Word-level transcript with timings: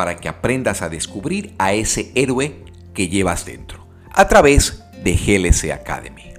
para 0.00 0.16
que 0.16 0.30
aprendas 0.30 0.80
a 0.80 0.88
descubrir 0.88 1.54
a 1.58 1.74
ese 1.74 2.10
héroe 2.14 2.64
que 2.94 3.08
llevas 3.08 3.44
dentro 3.44 3.86
a 4.10 4.26
través 4.28 4.82
de 5.04 5.12
GLC 5.12 5.72
Academy. 5.72 6.32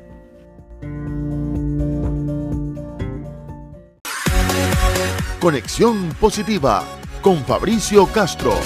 Conexión 5.40 6.10
positiva 6.20 6.84
con 7.22 7.46
Fabricio 7.46 8.08
Castro. 8.08 8.58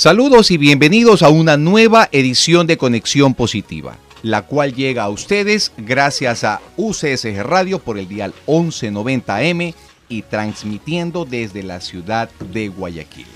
Saludos 0.00 0.50
y 0.50 0.56
bienvenidos 0.56 1.22
a 1.22 1.28
una 1.28 1.58
nueva 1.58 2.08
edición 2.10 2.66
de 2.66 2.78
Conexión 2.78 3.34
Positiva, 3.34 3.98
la 4.22 4.46
cual 4.46 4.74
llega 4.74 5.02
a 5.02 5.10
ustedes 5.10 5.72
gracias 5.76 6.42
a 6.42 6.62
UCSG 6.78 7.42
Radio 7.42 7.80
por 7.80 7.98
el 7.98 8.08
dial 8.08 8.32
1190M 8.46 9.74
y 10.08 10.22
transmitiendo 10.22 11.26
desde 11.26 11.62
la 11.62 11.82
ciudad 11.82 12.30
de 12.50 12.68
Guayaquil. 12.68 13.26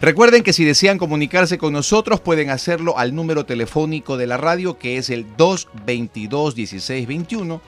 Recuerden 0.00 0.42
que 0.42 0.52
si 0.52 0.64
desean 0.64 0.98
comunicarse 0.98 1.56
con 1.56 1.72
nosotros 1.72 2.18
pueden 2.18 2.50
hacerlo 2.50 2.98
al 2.98 3.14
número 3.14 3.46
telefónico 3.46 4.16
de 4.16 4.26
la 4.26 4.38
radio 4.38 4.76
que 4.76 4.96
es 4.96 5.08
el 5.08 5.24
222-1621 5.36 7.60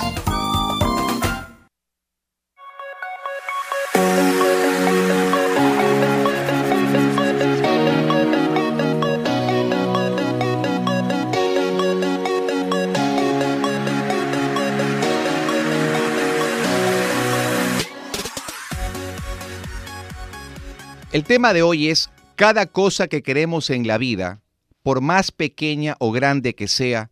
El 21.12 21.24
tema 21.24 21.54
de 21.54 21.64
hoy 21.64 21.90
es 21.90 22.12
cada 22.36 22.68
cosa 22.68 23.08
que 23.08 23.24
queremos 23.24 23.72
en 23.72 23.88
la 23.88 23.98
vida, 23.98 24.44
por 24.84 25.02
más 25.02 25.32
pequeña 25.32 25.96
o 25.98 26.12
grande 26.12 26.54
que 26.54 26.68
sea, 26.68 27.10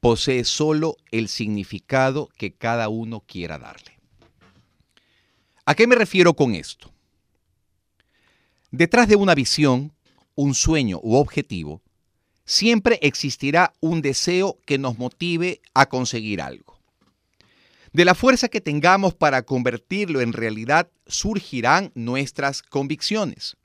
posee 0.00 0.44
solo 0.44 0.96
el 1.12 1.28
significado 1.28 2.28
que 2.36 2.52
cada 2.52 2.90
uno 2.90 3.20
quiera 3.26 3.58
darle. 3.58 3.98
¿A 5.64 5.74
qué 5.74 5.86
me 5.86 5.94
refiero 5.96 6.34
con 6.34 6.54
esto? 6.54 6.92
Detrás 8.70 9.08
de 9.08 9.16
una 9.16 9.34
visión, 9.34 9.92
un 10.34 10.52
sueño 10.52 11.00
u 11.02 11.16
objetivo, 11.16 11.80
siempre 12.44 12.98
existirá 13.00 13.72
un 13.80 14.02
deseo 14.02 14.58
que 14.66 14.76
nos 14.76 14.98
motive 14.98 15.62
a 15.72 15.86
conseguir 15.86 16.42
algo. 16.42 16.77
De 17.92 18.04
la 18.04 18.14
fuerza 18.14 18.48
que 18.48 18.60
tengamos 18.60 19.14
para 19.14 19.42
convertirlo 19.42 20.20
en 20.20 20.32
realidad 20.32 20.90
surgirán 21.06 21.90
nuestras 21.94 22.62
convicciones. 22.62 23.56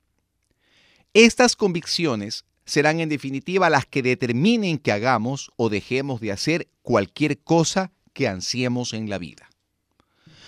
Estas 1.14 1.56
convicciones 1.56 2.46
serán 2.66 3.00
en 3.00 3.10
definitiva 3.10 3.70
las 3.70 3.86
que 3.86 4.02
determinen 4.02 4.78
que 4.78 4.92
hagamos 4.92 5.52
o 5.58 5.70
dejemos 5.70 6.22
de 6.22 6.32
hacer 6.32 6.70
cualquier 6.82 7.40
cosa 7.40 7.92
que 8.14 8.28
ansiemos 8.28 8.94
en 8.94 9.10
la 9.10 9.18
vida. 9.18 9.50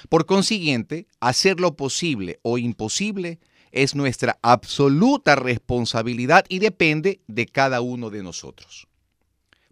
Por 0.10 0.26
consiguiente, 0.26 1.08
hacer 1.20 1.60
lo 1.60 1.76
posible 1.76 2.40
o 2.44 2.58
imposible 2.58 3.40
es 3.72 3.96
nuestra 3.96 4.40
absoluta 4.42 5.36
responsabilidad 5.36 6.46
y 6.48 6.60
depende 6.60 7.22
de 7.28 7.46
cada 7.46 7.82
uno 7.82 8.10
de 8.10 8.24
nosotros. 8.24 8.88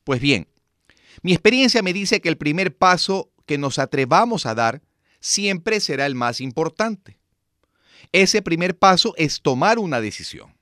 Pues 0.03 0.19
bien, 0.19 0.47
mi 1.21 1.31
experiencia 1.31 1.81
me 1.81 1.93
dice 1.93 2.19
que 2.19 2.29
el 2.29 2.37
primer 2.37 2.75
paso 2.75 3.31
que 3.45 3.57
nos 3.57 3.79
atrevamos 3.79 4.45
a 4.45 4.55
dar 4.55 4.81
siempre 5.19 5.79
será 5.79 6.05
el 6.05 6.15
más 6.15 6.41
importante. 6.41 7.17
Ese 8.11 8.41
primer 8.41 8.77
paso 8.77 9.13
es 9.17 9.41
tomar 9.41 9.79
una 9.79 10.01
decisión. 10.01 10.53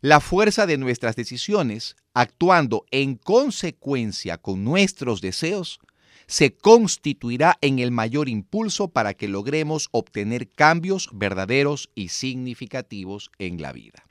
La 0.00 0.20
fuerza 0.20 0.66
de 0.66 0.78
nuestras 0.78 1.14
decisiones, 1.14 1.94
actuando 2.14 2.86
en 2.90 3.16
consecuencia 3.16 4.38
con 4.38 4.64
nuestros 4.64 5.20
deseos, 5.20 5.78
se 6.26 6.54
constituirá 6.56 7.58
en 7.60 7.80
el 7.80 7.90
mayor 7.90 8.28
impulso 8.28 8.88
para 8.88 9.14
que 9.14 9.28
logremos 9.28 9.88
obtener 9.90 10.48
cambios 10.48 11.10
verdaderos 11.12 11.90
y 11.94 12.08
significativos 12.08 13.30
en 13.38 13.60
la 13.60 13.72
vida. 13.72 14.04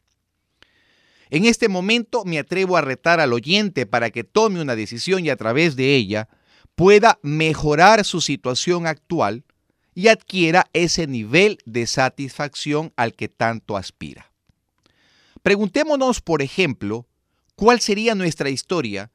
En 1.29 1.45
este 1.45 1.69
momento 1.69 2.25
me 2.25 2.39
atrevo 2.39 2.75
a 2.75 2.81
retar 2.81 3.19
al 3.19 3.33
oyente 3.33 3.85
para 3.85 4.09
que 4.09 4.23
tome 4.23 4.61
una 4.61 4.75
decisión 4.75 5.25
y 5.25 5.29
a 5.29 5.37
través 5.37 5.75
de 5.75 5.95
ella 5.95 6.27
pueda 6.79 7.19
mejorar 7.23 8.05
su 8.05 8.21
situación 8.21 8.87
actual 8.87 9.43
y 9.93 10.07
adquiera 10.07 10.69
ese 10.71 11.07
nivel 11.07 11.57
de 11.65 11.85
satisfacción 11.85 12.93
al 12.95 13.15
que 13.15 13.27
tanto 13.27 13.75
aspira. 13.75 14.31
Preguntémonos, 15.43 16.21
por 16.21 16.41
ejemplo, 16.41 17.05
cuál 17.57 17.81
sería 17.81 18.15
nuestra 18.15 18.49
historia 18.49 19.11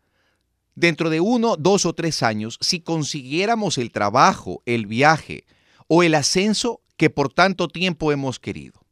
dentro 0.74 1.08
de 1.08 1.20
uno, 1.20 1.56
dos 1.56 1.86
o 1.86 1.94
tres 1.94 2.22
años 2.22 2.58
si 2.60 2.80
consiguiéramos 2.80 3.78
el 3.78 3.92
trabajo, 3.92 4.62
el 4.66 4.84
viaje 4.84 5.46
o 5.88 6.02
el 6.02 6.16
ascenso 6.16 6.82
que 6.98 7.08
por 7.08 7.32
tanto 7.32 7.68
tiempo 7.68 8.12
hemos 8.12 8.38
querido. 8.38 8.84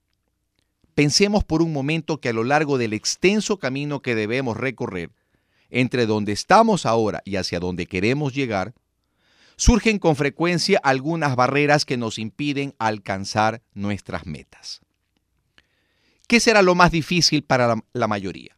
Pensemos 0.95 1.45
por 1.45 1.61
un 1.61 1.75
momento 1.75 2.23
que 2.23 2.31
a 2.31 2.33
lo 2.33 2.43
largo 2.43 2.79
del 2.79 2.95
extenso 2.95 3.59
camino 3.59 4.01
que 4.01 4.15
debemos 4.15 4.57
recorrer, 4.57 5.11
entre 5.73 6.07
donde 6.07 6.31
estamos 6.31 6.87
ahora 6.87 7.23
y 7.25 7.35
hacia 7.37 7.59
donde 7.59 7.87
queremos 7.87 8.33
llegar, 8.33 8.75
surgen 9.57 9.99
con 9.99 10.15
frecuencia 10.15 10.81
algunas 10.83 11.35
barreras 11.35 11.85
que 11.85 11.97
nos 11.97 12.19
impiden 12.19 12.75
alcanzar 12.79 13.63
nuestras 13.75 14.27
metas. 14.27 14.81
¿qué 16.33 16.41
será 16.41 16.63
lo 16.63 16.75
más 16.75 16.91
difícil 16.91 17.45
para 17.45 17.77
la, 17.93 18.09
mayoría? 18.09 18.57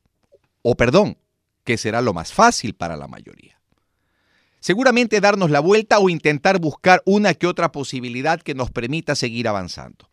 O 0.63 0.77
perdón, 0.77 1.19
¿qué 1.65 1.77
será 1.77 2.03
lo 2.03 2.15
más 2.15 2.33
fácil 2.33 2.77
para 2.77 2.97
la 2.97 3.09
mayoría? 3.09 3.61
Seguramente 4.61 5.21
darnos 5.21 5.51
la 5.51 5.59
vuelta 5.59 5.99
o 5.99 6.09
intentar 6.09 6.61
buscar 6.61 7.03
una 7.05 7.35
que 7.35 7.49
otra 7.49 7.73
posibilidad 7.73 8.41
que 8.41 8.55
nos 8.55 8.71
permita 8.71 9.17
seguir 9.17 9.49
avanzando. 9.49 10.09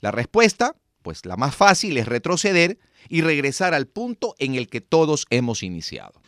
La 0.00 0.10
respuesta, 0.10 0.76
pues 1.06 1.24
la 1.24 1.36
más 1.36 1.54
fácil 1.54 1.98
es 1.98 2.06
retroceder 2.08 2.80
y 3.08 3.20
regresar 3.20 3.74
al 3.74 3.86
punto 3.86 4.34
en 4.40 4.56
el 4.56 4.68
que 4.68 4.80
todos 4.80 5.26
hemos 5.30 5.62
iniciado. 5.62 6.20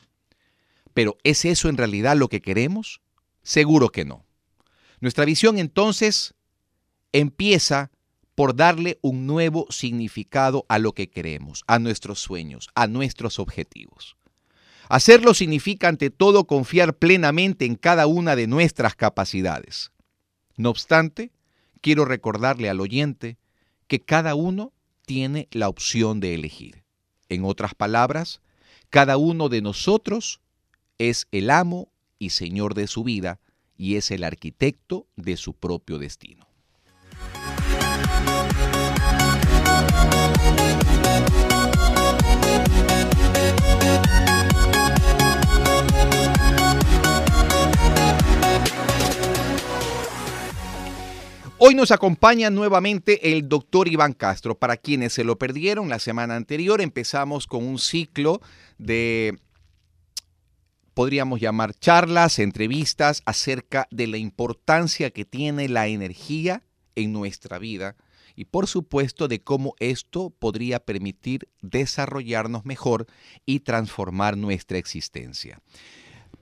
Pero 0.95 1.19
¿es 1.25 1.45
eso 1.45 1.69
en 1.69 1.77
realidad 1.77 2.17
lo 2.17 2.29
que 2.29 2.41
queremos? 2.41 3.01
Seguro 3.43 3.89
que 3.89 4.05
no. 4.05 4.25
Nuestra 5.01 5.25
visión 5.25 5.59
entonces 5.59 6.37
empieza 7.11 7.91
por 8.37 8.55
darle 8.55 9.01
un 9.03 9.27
nuevo 9.27 9.67
significado 9.69 10.65
a 10.69 10.79
lo 10.79 10.93
que 10.93 11.11
queremos, 11.11 11.65
a 11.67 11.81
nuestros 11.81 12.21
sueños, 12.21 12.69
a 12.77 12.87
nuestros 12.87 13.41
objetivos. 13.41 14.17
Hacerlo 14.89 15.35
significa 15.35 15.89
ante 15.89 16.11
todo 16.11 16.47
confiar 16.47 16.95
plenamente 16.95 17.65
en 17.65 17.75
cada 17.75 18.07
una 18.07 18.37
de 18.37 18.47
nuestras 18.47 18.95
capacidades. 18.95 19.91
No 20.57 20.71
obstante, 20.71 21.33
quiero 21.81 22.05
recordarle 22.05 22.71
al 22.71 22.79
oyente 22.79 23.39
que 23.89 24.01
cada 24.01 24.35
uno 24.35 24.73
tiene 25.05 25.49
la 25.51 25.69
opción 25.69 26.21
de 26.21 26.35
elegir. 26.35 26.85
En 27.29 27.45
otras 27.45 27.75
palabras, 27.75 28.41
cada 28.91 29.17
uno 29.17 29.49
de 29.49 29.63
nosotros 29.63 30.41
es 30.99 31.27
el 31.33 31.51
amo 31.51 31.91
y 32.19 32.31
señor 32.31 32.75
de 32.75 32.87
su 32.87 33.05
vida 33.05 33.41
y 33.77 33.97
es 33.97 34.11
el 34.11 34.25
arquitecto 34.25 35.07
de 35.17 35.37
su 35.37 35.55
propio 35.55 35.99
destino. 35.99 36.48
Hoy 51.61 51.75
nos 51.75 51.91
acompaña 51.91 52.51
nuevamente 52.51 53.33
el 53.33 53.49
doctor 53.49 53.89
Iván 53.89 54.13
Castro. 54.13 54.57
Para 54.57 54.77
quienes 54.77 55.13
se 55.13 55.25
lo 55.25 55.39
perdieron 55.39 55.89
la 55.89 55.99
semana 55.99 56.37
anterior, 56.37 56.81
empezamos 56.81 57.49
con 57.49 57.67
un 57.67 57.81
ciclo 57.81 58.41
de, 58.79 59.37
podríamos 60.95 61.41
llamar 61.41 61.75
charlas, 61.75 62.39
entrevistas 62.39 63.23
acerca 63.27 63.89
de 63.91 64.07
la 64.07 64.19
importancia 64.19 65.11
que 65.11 65.25
tiene 65.25 65.69
la 65.69 65.89
energía 65.89 66.63
en 66.95 67.13
nuestra 67.13 67.59
vida 67.59 67.97
y 68.37 68.45
por 68.45 68.69
supuesto 68.69 69.27
de 69.27 69.41
cómo 69.41 69.75
esto 69.81 70.31
podría 70.31 70.79
permitir 70.79 71.49
desarrollarnos 71.61 72.67
mejor 72.67 73.09
y 73.47 73.61
transformar 73.61 74.37
nuestra 74.37 74.79
existencia. 74.79 75.61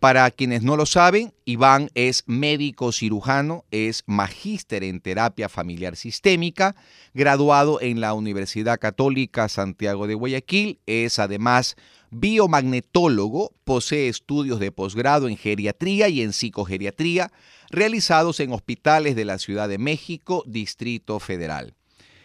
Para 0.00 0.30
quienes 0.30 0.62
no 0.62 0.76
lo 0.76 0.84
saben, 0.84 1.32
Iván 1.46 1.90
es 1.94 2.22
médico 2.26 2.92
cirujano, 2.92 3.64
es 3.70 4.04
magíster 4.06 4.84
en 4.84 5.00
terapia 5.00 5.48
familiar 5.48 5.96
sistémica, 5.96 6.76
graduado 7.14 7.80
en 7.80 8.00
la 8.02 8.12
Universidad 8.12 8.78
Católica 8.78 9.48
Santiago 9.48 10.06
de 10.06 10.14
Guayaquil, 10.14 10.80
es 10.84 11.18
además 11.18 11.76
biomagnetólogo, 12.10 13.52
posee 13.64 14.08
estudios 14.08 14.60
de 14.60 14.70
posgrado 14.70 15.28
en 15.28 15.38
geriatría 15.38 16.08
y 16.08 16.20
en 16.20 16.34
psicogeriatría 16.34 17.32
realizados 17.70 18.38
en 18.40 18.52
hospitales 18.52 19.16
de 19.16 19.24
la 19.24 19.38
Ciudad 19.38 19.66
de 19.66 19.78
México, 19.78 20.44
Distrito 20.46 21.18
Federal. 21.20 21.74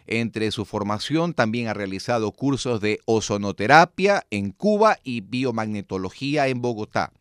Entre 0.08 0.52
su 0.52 0.66
formación 0.66 1.34
también 1.34 1.70
ha 1.70 1.74
realizado 1.74 2.34
cursos 2.34 2.82
de 2.82 3.00
ozonoterapia 3.06 4.26
en 4.30 4.52
Cuba 4.52 4.98
y 5.06 5.22
biomagnetología 5.22 6.50
en 6.50 6.62
Bogotá. 6.62 7.14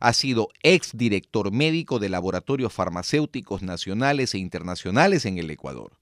Ha 0.00 0.14
sido 0.14 0.48
exdirector 0.62 1.52
médico 1.52 1.98
de 1.98 2.08
laboratorios 2.08 2.72
farmacéuticos 2.72 3.60
nacionales 3.60 4.34
e 4.34 4.38
internacionales 4.38 5.26
en 5.26 5.36
el 5.36 5.50
Ecuador. 5.50 5.92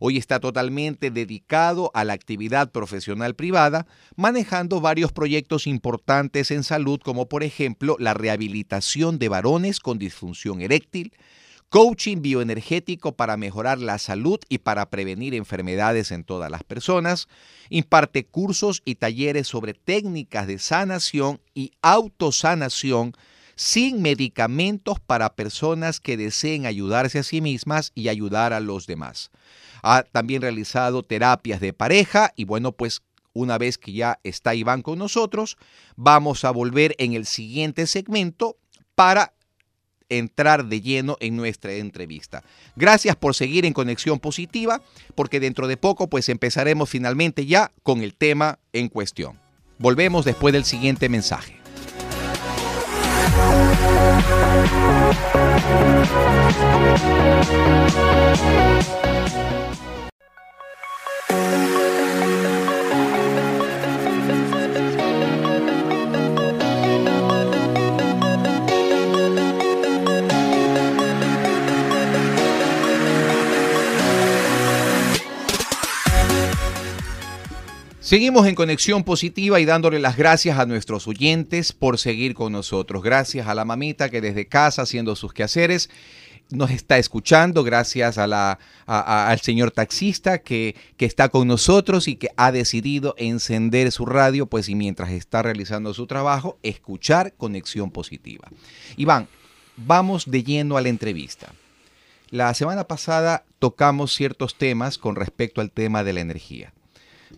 Hoy 0.00 0.18
está 0.18 0.40
totalmente 0.40 1.10
dedicado 1.10 1.90
a 1.94 2.04
la 2.04 2.12
actividad 2.12 2.70
profesional 2.70 3.34
privada, 3.34 3.86
manejando 4.14 4.80
varios 4.80 5.12
proyectos 5.12 5.66
importantes 5.66 6.50
en 6.50 6.64
salud, 6.64 7.00
como 7.02 7.28
por 7.28 7.44
ejemplo 7.44 7.96
la 7.98 8.12
rehabilitación 8.12 9.18
de 9.18 9.28
varones 9.28 9.80
con 9.80 9.98
disfunción 9.98 10.60
eréctil, 10.60 11.12
coaching 11.70 12.22
bioenergético 12.22 13.16
para 13.16 13.36
mejorar 13.36 13.78
la 13.78 13.98
salud 13.98 14.40
y 14.48 14.58
para 14.58 14.90
prevenir 14.90 15.34
enfermedades 15.34 16.10
en 16.10 16.24
todas 16.24 16.50
las 16.50 16.62
personas, 16.62 17.28
imparte 17.70 18.26
cursos 18.26 18.82
y 18.84 18.96
talleres 18.96 19.48
sobre 19.48 19.72
técnicas 19.72 20.46
de 20.46 20.58
sanación 20.58 21.40
y 21.54 21.72
autosanación 21.80 23.12
sin 23.56 24.02
medicamentos 24.02 25.00
para 25.00 25.34
personas 25.34 25.98
que 25.98 26.16
deseen 26.16 26.66
ayudarse 26.66 27.18
a 27.18 27.22
sí 27.22 27.40
mismas 27.40 27.90
y 27.94 28.08
ayudar 28.08 28.52
a 28.52 28.60
los 28.60 28.86
demás. 28.86 29.30
Ha 29.82 30.02
también 30.04 30.42
realizado 30.42 31.02
terapias 31.02 31.60
de 31.60 31.72
pareja 31.72 32.32
y 32.36 32.44
bueno, 32.44 32.72
pues 32.72 33.02
una 33.32 33.58
vez 33.58 33.78
que 33.78 33.92
ya 33.92 34.20
está 34.22 34.54
Iván 34.54 34.82
con 34.82 34.98
nosotros, 34.98 35.56
vamos 35.96 36.44
a 36.44 36.50
volver 36.50 36.94
en 36.98 37.14
el 37.14 37.26
siguiente 37.26 37.86
segmento 37.86 38.56
para 38.94 39.34
entrar 40.08 40.66
de 40.66 40.80
lleno 40.80 41.16
en 41.20 41.36
nuestra 41.36 41.72
entrevista. 41.72 42.44
Gracias 42.76 43.16
por 43.16 43.34
seguir 43.34 43.64
en 43.64 43.72
Conexión 43.72 44.20
Positiva, 44.20 44.80
porque 45.14 45.40
dentro 45.40 45.66
de 45.66 45.76
poco 45.76 46.08
pues 46.08 46.28
empezaremos 46.28 46.88
finalmente 46.88 47.46
ya 47.46 47.72
con 47.82 48.02
el 48.02 48.14
tema 48.14 48.58
en 48.72 48.88
cuestión. 48.88 49.38
Volvemos 49.78 50.24
después 50.24 50.52
del 50.52 50.64
siguiente 50.64 51.08
mensaje. 51.08 51.65
Thank 53.38 53.76
you. 58.94 59.05
Seguimos 78.06 78.46
en 78.46 78.54
conexión 78.54 79.02
positiva 79.02 79.58
y 79.58 79.64
dándole 79.64 79.98
las 79.98 80.16
gracias 80.16 80.60
a 80.60 80.64
nuestros 80.64 81.08
oyentes 81.08 81.72
por 81.72 81.98
seguir 81.98 82.34
con 82.34 82.52
nosotros. 82.52 83.02
Gracias 83.02 83.48
a 83.48 83.54
la 83.56 83.64
mamita 83.64 84.10
que 84.10 84.20
desde 84.20 84.46
casa 84.46 84.82
haciendo 84.82 85.16
sus 85.16 85.32
quehaceres 85.32 85.90
nos 86.50 86.70
está 86.70 86.98
escuchando, 86.98 87.64
gracias 87.64 88.16
a 88.16 88.28
la, 88.28 88.60
al 88.86 89.40
señor 89.40 89.72
taxista 89.72 90.38
que, 90.38 90.76
que, 90.96 91.04
está 91.04 91.30
con 91.30 91.48
nosotros 91.48 92.06
y 92.06 92.14
que 92.14 92.28
ha 92.36 92.52
decidido 92.52 93.16
encender 93.18 93.90
su 93.90 94.06
radio, 94.06 94.46
pues 94.46 94.68
y 94.68 94.76
mientras 94.76 95.10
está 95.10 95.42
realizando 95.42 95.92
su 95.92 96.06
trabajo, 96.06 96.60
escuchar 96.62 97.32
conexión 97.32 97.90
positiva. 97.90 98.48
Iván, 98.96 99.26
vamos 99.76 100.30
de 100.30 100.44
lleno 100.44 100.76
a 100.76 100.80
la 100.80 100.90
entrevista. 100.90 101.52
La 102.30 102.54
semana 102.54 102.84
pasada 102.84 103.42
tocamos 103.58 104.14
ciertos 104.14 104.54
temas 104.54 104.96
con 104.96 105.16
respecto 105.16 105.60
al 105.60 105.72
tema 105.72 106.04
de 106.04 106.12
la 106.12 106.20
energía 106.20 106.72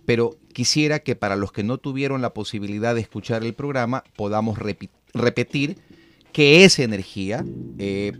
pero 0.08 0.38
quisiera 0.54 1.00
que 1.00 1.16
para 1.16 1.36
los 1.36 1.52
que 1.52 1.62
no 1.62 1.76
tuvieron 1.76 2.22
la 2.22 2.32
posibilidad 2.32 2.94
de 2.94 3.02
escuchar 3.02 3.44
el 3.44 3.52
programa 3.52 4.04
podamos 4.16 4.58
repetir 4.58 5.76
qué 6.32 6.64
es 6.64 6.78
energía 6.78 7.44
eh, 7.78 8.12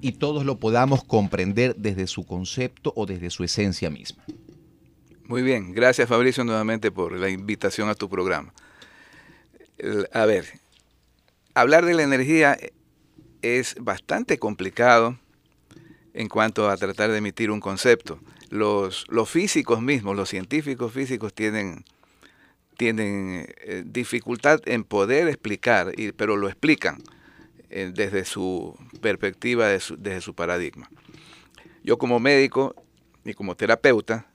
y 0.00 0.10
todos 0.10 0.44
lo 0.44 0.58
podamos 0.58 1.04
comprender 1.04 1.76
desde 1.76 2.08
su 2.08 2.26
concepto 2.26 2.92
o 2.96 3.06
desde 3.06 3.30
su 3.30 3.44
esencia 3.44 3.90
misma. 3.90 4.24
Muy 5.28 5.42
bien, 5.42 5.70
gracias 5.72 6.08
Fabricio 6.08 6.42
nuevamente 6.42 6.90
por 6.90 7.12
la 7.12 7.28
invitación 7.28 7.90
a 7.90 7.94
tu 7.94 8.08
programa. 8.08 8.52
A 10.12 10.26
ver, 10.26 10.46
hablar 11.54 11.84
de 11.84 11.94
la 11.94 12.02
energía 12.02 12.58
es 13.42 13.76
bastante 13.78 14.40
complicado 14.40 15.16
en 16.12 16.28
cuanto 16.28 16.68
a 16.68 16.76
tratar 16.76 17.12
de 17.12 17.18
emitir 17.18 17.52
un 17.52 17.60
concepto 17.60 18.18
los, 18.50 19.06
los 19.08 19.28
físicos 19.28 19.80
mismos, 19.80 20.16
los 20.16 20.28
científicos 20.28 20.92
físicos 20.92 21.34
tienen, 21.34 21.84
tienen 22.76 23.46
eh, 23.62 23.82
dificultad 23.86 24.60
en 24.66 24.84
poder 24.84 25.28
explicar, 25.28 25.92
pero 26.16 26.36
lo 26.36 26.48
explican 26.48 27.02
eh, 27.70 27.90
desde 27.94 28.24
su 28.24 28.76
perspectiva, 29.00 29.68
desde 29.68 30.20
su 30.20 30.34
paradigma. 30.34 30.88
Yo 31.82 31.98
como 31.98 32.20
médico 32.20 32.74
y 33.24 33.34
como 33.34 33.56
terapeuta, 33.56 34.26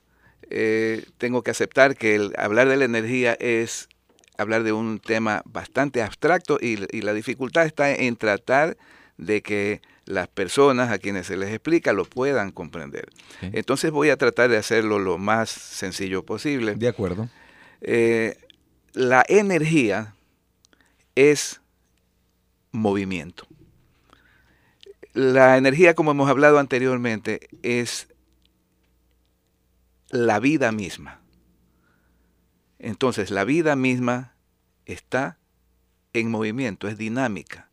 eh, 0.50 1.06
tengo 1.18 1.44
que 1.44 1.52
aceptar 1.52 1.96
que 1.96 2.32
hablar 2.38 2.68
de 2.68 2.78
la 2.78 2.86
energía 2.86 3.38
es 3.40 3.88
hablar 4.38 4.64
de 4.64 4.74
un 4.74 5.00
tema 5.00 5.44
bastante 5.46 6.02
abstracto 6.02 6.58
y 6.60 7.02
la 7.02 7.14
dificultad 7.14 7.66
está 7.66 7.94
en 7.94 8.16
tratar 8.16 8.78
de 9.18 9.42
que 9.42 9.82
las 10.06 10.28
personas 10.28 10.92
a 10.92 11.00
quienes 11.00 11.28
se 11.28 11.38
les 11.38 11.50
explica 11.50 11.94
lo 11.94 12.06
puedan 12.06 12.52
comprender. 12.52 13.10
Entonces 13.42 13.92
voy 13.92 14.10
a 14.10 14.18
tratar 14.18 14.50
de 14.50 14.58
hacerlo 14.58 15.00
lo 15.00 15.18
más 15.18 15.50
sencillo 15.50 16.26
posible. 16.26 16.76
De 16.76 16.88
acuerdo. 16.88 17.30
Eh, 17.82 18.38
la 18.94 19.24
energía 19.28 20.16
es 21.16 21.62
movimiento. 22.72 23.48
La 25.14 25.58
energía, 25.58 25.94
como 25.94 26.12
hemos 26.12 26.30
hablado 26.30 26.58
anteriormente, 26.58 27.50
es 27.64 28.08
la 30.10 30.40
vida 30.40 30.72
misma. 30.72 31.22
Entonces, 32.80 33.30
la 33.30 33.44
vida 33.44 33.76
misma 33.76 34.36
está 34.86 35.38
en 36.14 36.32
movimiento, 36.32 36.88
es 36.88 36.98
dinámica. 36.98 37.70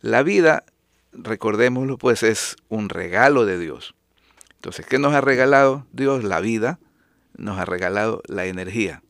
La 0.00 0.22
vida 0.22 0.64
recordémoslo, 1.12 1.98
pues 1.98 2.22
es 2.22 2.56
un 2.68 2.88
regalo 2.88 3.46
de 3.46 3.58
Dios. 3.58 3.94
Entonces, 4.56 4.86
¿qué 4.86 4.98
nos 4.98 5.14
ha 5.14 5.20
regalado 5.20 5.86
Dios? 5.92 6.22
La 6.24 6.40
vida, 6.40 6.78
nos 7.36 7.58
ha 7.58 7.64
regalado 7.64 8.22
la 8.26 8.46
energía. 8.46 9.02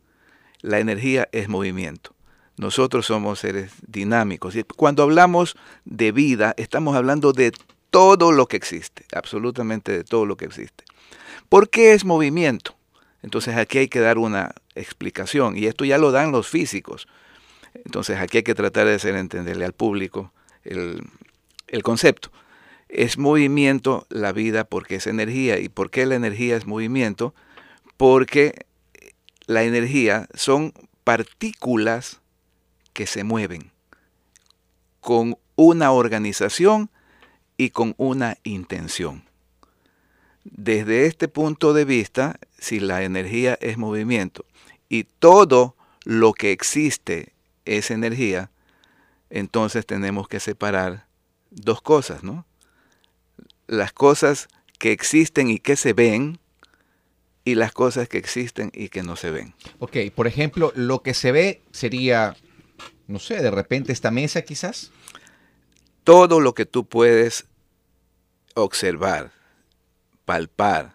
La 0.61 0.78
energía 0.78 1.28
es 1.33 1.49
movimiento. 1.49 2.14
Nosotros 2.57 3.07
somos 3.07 3.40
seres 3.40 3.73
dinámicos. 3.87 4.54
Y 4.54 4.64
cuando 4.64 5.02
hablamos 5.02 5.57
de 5.85 6.12
vida, 6.12 6.54
estamos 6.57 6.95
hablando 6.95 7.33
de 7.33 7.52
todo 7.90 8.33
lo 8.33 8.47
que 8.47 8.57
existe, 8.57 9.04
absolutamente 9.12 9.92
de 9.92 10.04
todo 10.04 10.26
lo 10.26 10.37
que 10.37 10.45
existe. 10.45 10.85
¿Por 11.49 11.69
qué 11.69 11.95
es 11.95 12.04
movimiento? 12.04 12.76
Entonces 13.23 13.57
aquí 13.57 13.78
hay 13.78 13.88
que 13.88 14.00
dar 14.00 14.19
una 14.19 14.54
explicación 14.75 15.57
y 15.57 15.66
esto 15.66 15.85
ya 15.85 15.99
lo 15.99 16.12
dan 16.12 16.33
los 16.33 16.49
físicos. 16.49 17.09
Entonces 17.75 18.19
aquí 18.19 18.38
hay 18.38 18.42
que 18.42 18.54
tratar 18.54 18.87
de 18.87 18.95
hacer 18.95 19.16
entenderle 19.16 19.64
al 19.64 19.73
público 19.73 20.33
el, 20.62 21.02
el 21.71 21.83
concepto. 21.83 22.31
Es 22.89 23.19
movimiento 23.19 24.07
la 24.11 24.33
vida 24.33 24.65
porque 24.65 24.97
es 24.97 25.07
energía. 25.07 25.59
¿Y 25.59 25.69
por 25.69 25.91
qué 25.91 26.05
la 26.07 26.17
energía 26.17 26.57
es 26.57 26.67
movimiento? 26.67 27.35
Porque 27.97 28.67
la 29.47 29.62
energía 29.62 30.29
son 30.35 30.75
partículas 31.05 32.21
que 32.93 33.07
se 33.07 33.25
mueven 33.25 33.73
con 35.00 35.39
una 35.57 35.93
organización 35.93 36.91
y 37.57 37.71
con 37.71 37.95
una 37.97 38.39
intención. 38.43 39.25
Desde 40.45 41.07
este 41.07 41.29
punto 41.29 41.73
de 41.73 41.85
vista, 41.85 42.39
si 42.59 42.81
la 42.81 43.03
energía 43.03 43.59
es 43.61 43.77
movimiento 43.77 44.45
y 44.89 45.05
todo 45.05 45.77
lo 46.05 46.33
que 46.33 46.53
existe 46.53 47.35
es 47.65 47.91
energía, 47.91 48.50
entonces 49.29 49.87
tenemos 49.87 50.29
que 50.29 50.41
separar 50.41 51.10
dos 51.50 51.83
cosas, 51.83 52.23
¿no? 52.23 52.47
Las 53.66 53.92
cosas 53.92 54.49
que 54.78 54.92
existen 54.92 55.50
y 55.50 55.59
que 55.59 55.76
se 55.76 55.92
ven 55.92 56.38
y 57.45 57.54
las 57.54 57.73
cosas 57.73 58.09
que 58.09 58.19
existen 58.19 58.71
y 58.75 58.88
que 58.88 59.02
no 59.02 59.16
se 59.16 59.30
ven. 59.30 59.54
Ok, 59.78 59.97
por 60.14 60.26
ejemplo, 60.26 60.73
lo 60.75 61.02
que 61.02 61.14
se 61.14 61.33
ve 61.33 61.62
sería, 61.73 62.37
no 63.07 63.19
sé, 63.19 63.42
de 63.42 63.50
repente 63.50 63.92
esta 63.92 64.11
mesa 64.11 64.42
quizás. 64.42 64.90
Todo 66.04 66.40
lo 66.40 66.54
que 66.54 66.66
tú 66.66 66.87
puedes 66.87 67.47
observar, 68.54 69.33
palpar, 70.25 70.95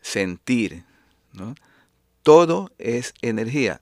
sentir, 0.00 0.84
¿no? 1.32 1.54
Todo 2.22 2.72
es 2.78 3.14
energía. 3.22 3.80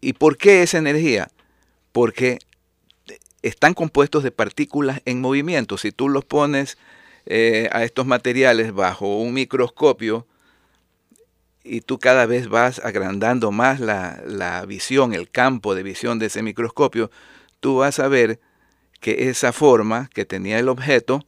¿Y 0.00 0.12
por 0.12 0.36
qué 0.36 0.62
es 0.62 0.74
energía? 0.74 1.30
Porque 1.92 2.38
están 3.42 3.74
compuestos 3.74 4.22
de 4.22 4.30
partículas 4.30 5.00
en 5.04 5.20
movimiento. 5.20 5.78
Si 5.78 5.92
tú 5.92 6.08
los 6.08 6.24
pones 6.24 6.78
eh, 7.26 7.68
a 7.72 7.84
estos 7.84 8.06
materiales 8.06 8.72
bajo 8.72 9.18
un 9.18 9.34
microscopio 9.34 10.26
y 11.64 11.80
tú 11.80 11.98
cada 11.98 12.26
vez 12.26 12.48
vas 12.48 12.80
agrandando 12.84 13.50
más 13.50 13.80
la, 13.80 14.64
visión, 14.66 15.12
el 15.12 15.30
campo 15.30 15.74
de 15.74 15.82
visión 15.82 16.18
de 16.18 16.26
ese 16.26 16.42
microscopio, 16.42 17.10
tú 17.60 17.78
vas 17.78 17.98
a 17.98 18.08
ver 18.08 18.40
que 19.00 19.28
esa 19.28 19.52
forma 19.52 20.08
que 20.14 20.24
tenía 20.24 20.58
el 20.58 20.68
objeto 20.68 21.24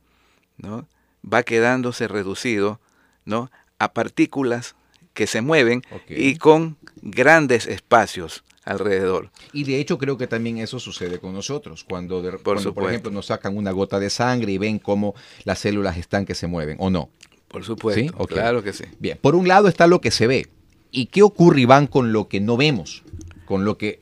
¿no? 0.56 0.88
va 1.22 1.42
quedándose 1.42 2.08
reducido 2.08 2.80
¿no? 3.24 3.50
a 3.78 3.92
partículas 3.92 4.76
que 5.14 5.26
se 5.26 5.40
mueven 5.40 5.82
y 6.08 6.36
con 6.36 6.78
grandes 7.02 7.66
espacios 7.66 8.44
alrededor. 8.68 9.30
Y 9.52 9.64
de 9.64 9.80
hecho 9.80 9.98
creo 9.98 10.18
que 10.18 10.26
también 10.26 10.58
eso 10.58 10.78
sucede 10.78 11.18
con 11.18 11.32
nosotros, 11.32 11.84
cuando, 11.84 12.22
por, 12.42 12.58
ejemplo 12.58 13.10
nos 13.10 13.26
sacan 13.26 13.56
una 13.56 13.72
gota 13.72 13.98
de 13.98 14.10
sangre 14.10 14.52
y 14.52 14.58
ven 14.58 14.78
cómo 14.78 15.14
las 15.44 15.60
células 15.60 15.96
están 15.96 16.26
que 16.26 16.34
se 16.34 16.46
mueven, 16.46 16.76
¿o 16.78 16.90
no? 16.90 17.08
Por 17.48 17.64
supuesto, 17.64 18.26
claro 18.26 18.62
que 18.62 18.74
sí. 18.74 18.84
Bien, 18.98 19.18
por 19.20 19.34
un 19.34 19.48
lado 19.48 19.68
está 19.68 19.86
lo 19.86 20.00
que 20.02 20.10
se 20.10 20.26
ve. 20.26 20.48
¿Y 20.90 21.06
qué 21.06 21.22
ocurre, 21.22 21.62
Iván, 21.62 21.86
con 21.86 22.12
lo 22.12 22.28
que 22.28 22.40
no 22.40 22.58
vemos? 22.58 23.02
Con 23.46 23.64
lo 23.64 23.78
que 23.78 24.00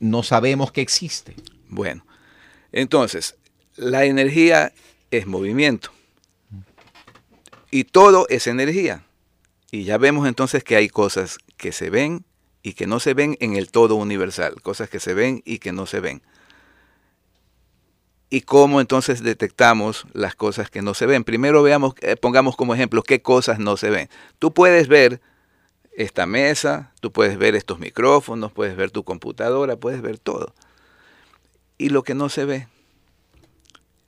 no 0.00 0.24
sabemos 0.24 0.72
que 0.72 0.80
existe. 0.80 1.36
Bueno, 1.68 2.04
entonces, 2.72 3.36
la 3.76 4.04
energía 4.04 4.72
es 5.12 5.26
movimiento. 5.26 5.90
Y 7.70 7.84
todo 7.84 8.26
es 8.28 8.48
energía. 8.48 9.04
Y 9.70 9.84
ya 9.84 9.96
vemos 9.96 10.26
entonces 10.26 10.64
que 10.64 10.76
hay 10.76 10.88
cosas 10.88 11.38
que 11.56 11.70
se 11.70 11.88
ven 11.88 12.24
y 12.62 12.74
que 12.74 12.86
no 12.86 13.00
se 13.00 13.14
ven 13.14 13.36
en 13.40 13.56
el 13.56 13.70
todo 13.70 13.96
universal, 13.96 14.60
cosas 14.62 14.88
que 14.88 15.00
se 15.00 15.14
ven 15.14 15.42
y 15.44 15.58
que 15.58 15.72
no 15.72 15.86
se 15.86 16.00
ven. 16.00 16.22
y 18.30 18.40
cómo 18.40 18.80
entonces 18.80 19.22
detectamos 19.22 20.06
las 20.14 20.34
cosas 20.34 20.70
que 20.70 20.80
no 20.80 20.94
se 20.94 21.04
ven. 21.04 21.22
Primero 21.22 21.62
veamos, 21.62 21.92
eh, 22.00 22.16
pongamos 22.16 22.56
como 22.56 22.72
ejemplo 22.74 23.02
qué 23.02 23.20
cosas 23.20 23.58
no 23.58 23.76
se 23.76 23.90
ven. 23.90 24.08
Tú 24.38 24.54
puedes 24.54 24.88
ver 24.88 25.20
esta 25.92 26.24
mesa, 26.24 26.92
tú 27.00 27.12
puedes 27.12 27.36
ver 27.36 27.54
estos 27.54 27.78
micrófonos, 27.78 28.50
puedes 28.50 28.74
ver 28.74 28.90
tu 28.90 29.04
computadora, 29.04 29.76
puedes 29.76 30.00
ver 30.00 30.18
todo. 30.18 30.54
Y 31.76 31.90
lo 31.90 32.04
que 32.04 32.14
no 32.14 32.30
se 32.30 32.46
ve, 32.46 32.68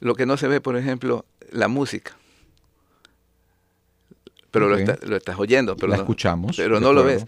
lo 0.00 0.14
que 0.14 0.24
no 0.24 0.38
se 0.38 0.48
ve, 0.48 0.62
por 0.62 0.78
ejemplo, 0.78 1.26
la 1.50 1.68
música. 1.68 2.16
Pero 4.50 4.68
lo, 4.68 4.76
estás 4.76 5.38
oyendo, 5.38 5.76
pero 5.76 5.88
la 5.88 5.96
no, 5.96 6.02
escuchamos, 6.02 6.56
pero 6.56 6.78
no 6.80 6.92
lo 6.92 7.02
ves. 7.02 7.26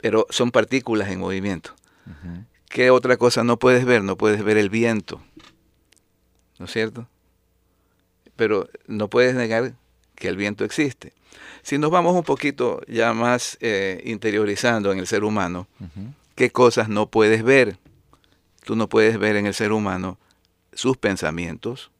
Pero 0.00 0.26
son 0.30 0.50
partículas 0.50 1.08
en 1.08 1.20
movimiento. 1.20 1.74
¿Qué 2.68 2.90
otra 2.90 3.16
cosa 3.16 3.44
no 3.44 3.58
puedes 3.58 3.84
ver? 3.84 4.02
No 4.02 4.16
puedes 4.16 4.42
ver 4.42 4.58
el 4.58 4.68
viento 4.68 5.20
¿no 6.58 6.66
es 6.66 6.72
cierto? 6.72 7.08
Pero 8.36 8.68
no 8.86 9.08
puedes 9.08 9.34
negar 9.34 9.74
que 10.14 10.28
el 10.28 10.36
viento 10.36 10.64
existe. 10.64 11.12
Si 11.62 11.78
nos 11.78 11.90
vamos 11.90 12.14
un 12.14 12.22
poquito 12.22 12.80
ya 12.86 13.12
más 13.12 13.56
eh, 13.60 14.02
interiorizando 14.04 14.92
en 14.92 14.98
el 14.98 15.06
ser 15.06 15.24
humano, 15.24 15.66
¿qué 16.34 16.50
cosas 16.50 16.88
no 16.88 17.08
puedes 17.08 17.42
ver? 17.42 17.78
Tú 18.64 18.76
no 18.76 18.88
puedes 18.88 19.18
ver 19.18 19.36
en 19.36 19.46
el 19.46 19.54
ser 19.54 19.72
humano 19.72 20.18
sus 20.72 20.96
pensamientos, 20.96 21.90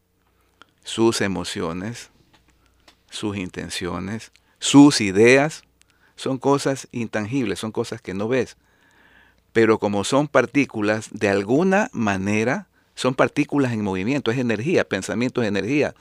sus 0.82 1.20
emociones, 1.20 2.10
sus 3.10 3.36
intenciones, 3.36 4.32
sus 4.58 5.00
ideas. 5.00 5.64
Son 6.16 6.38
cosas 6.38 6.88
intangibles, 6.92 7.58
son 7.58 7.72
cosas 7.72 8.00
que 8.00 8.14
no 8.14 8.28
ves. 8.28 8.56
Pero 9.52 9.78
como 9.78 10.04
son 10.04 10.28
partículas, 10.28 11.08
de 11.12 11.28
alguna 11.28 11.88
manera 11.92 12.68
son 12.94 13.14
partículas 13.14 13.72
en 13.72 13.82
movimiento, 13.82 14.30
es 14.30 14.38
energía, 14.38 14.84
pensamiento 14.84 15.42
es 15.42 15.48
energía. 15.48 15.94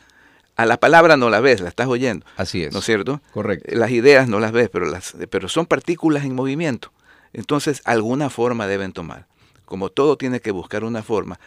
A 0.55 0.65
la 0.65 0.77
palabra 0.77 1.17
no 1.17 1.29
la 1.29 1.39
ves, 1.39 1.61
la 1.61 1.69
estás 1.69 1.87
oyendo. 1.87 2.25
Así 2.37 2.63
es. 2.63 2.73
¿No 2.73 2.79
es 2.79 2.85
cierto? 2.85 3.21
Correcto. 3.31 3.75
Las 3.75 3.89
ideas 3.91 4.27
no 4.27 4.39
las 4.39 4.51
ves, 4.51 4.69
pero, 4.69 4.85
las, 4.85 5.15
pero 5.29 5.49
son 5.49 5.65
partículas 5.65 6.25
en 6.25 6.35
movimiento. 6.35 6.91
Entonces, 7.33 7.81
alguna 7.85 8.29
forma 8.29 8.67
deben 8.67 8.93
tomar. 8.93 9.25
Como 9.65 9.89
todo 9.89 10.17
tiene 10.17 10.39
que 10.39 10.51
buscar 10.51 10.83
una 10.83 11.01
forma, 11.01 11.39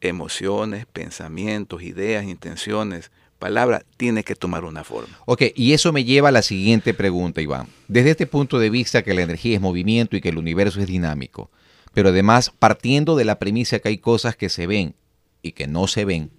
emociones, 0.00 0.86
pensamientos, 0.86 1.82
ideas, 1.82 2.24
intenciones, 2.24 3.12
palabra, 3.40 3.82
tiene 3.96 4.22
que 4.22 4.36
tomar 4.36 4.64
una 4.64 4.84
forma. 4.84 5.18
Ok, 5.26 5.42
y 5.56 5.72
eso 5.72 5.92
me 5.92 6.04
lleva 6.04 6.28
a 6.28 6.32
la 6.32 6.42
siguiente 6.42 6.94
pregunta, 6.94 7.40
Iván. 7.40 7.66
Desde 7.88 8.10
este 8.10 8.28
punto 8.28 8.60
de 8.60 8.70
vista 8.70 9.02
que 9.02 9.14
la 9.14 9.22
energía 9.22 9.56
es 9.56 9.60
movimiento 9.60 10.14
y 10.16 10.20
que 10.20 10.28
el 10.28 10.38
universo 10.38 10.80
es 10.80 10.86
dinámico, 10.86 11.50
pero 11.92 12.10
además 12.10 12.52
partiendo 12.56 13.16
de 13.16 13.24
la 13.24 13.40
premisa 13.40 13.80
que 13.80 13.88
hay 13.88 13.98
cosas 13.98 14.36
que 14.36 14.48
se 14.48 14.68
ven 14.68 14.94
y 15.42 15.52
que 15.52 15.66
no 15.66 15.88
se 15.88 16.04
ven, 16.04 16.30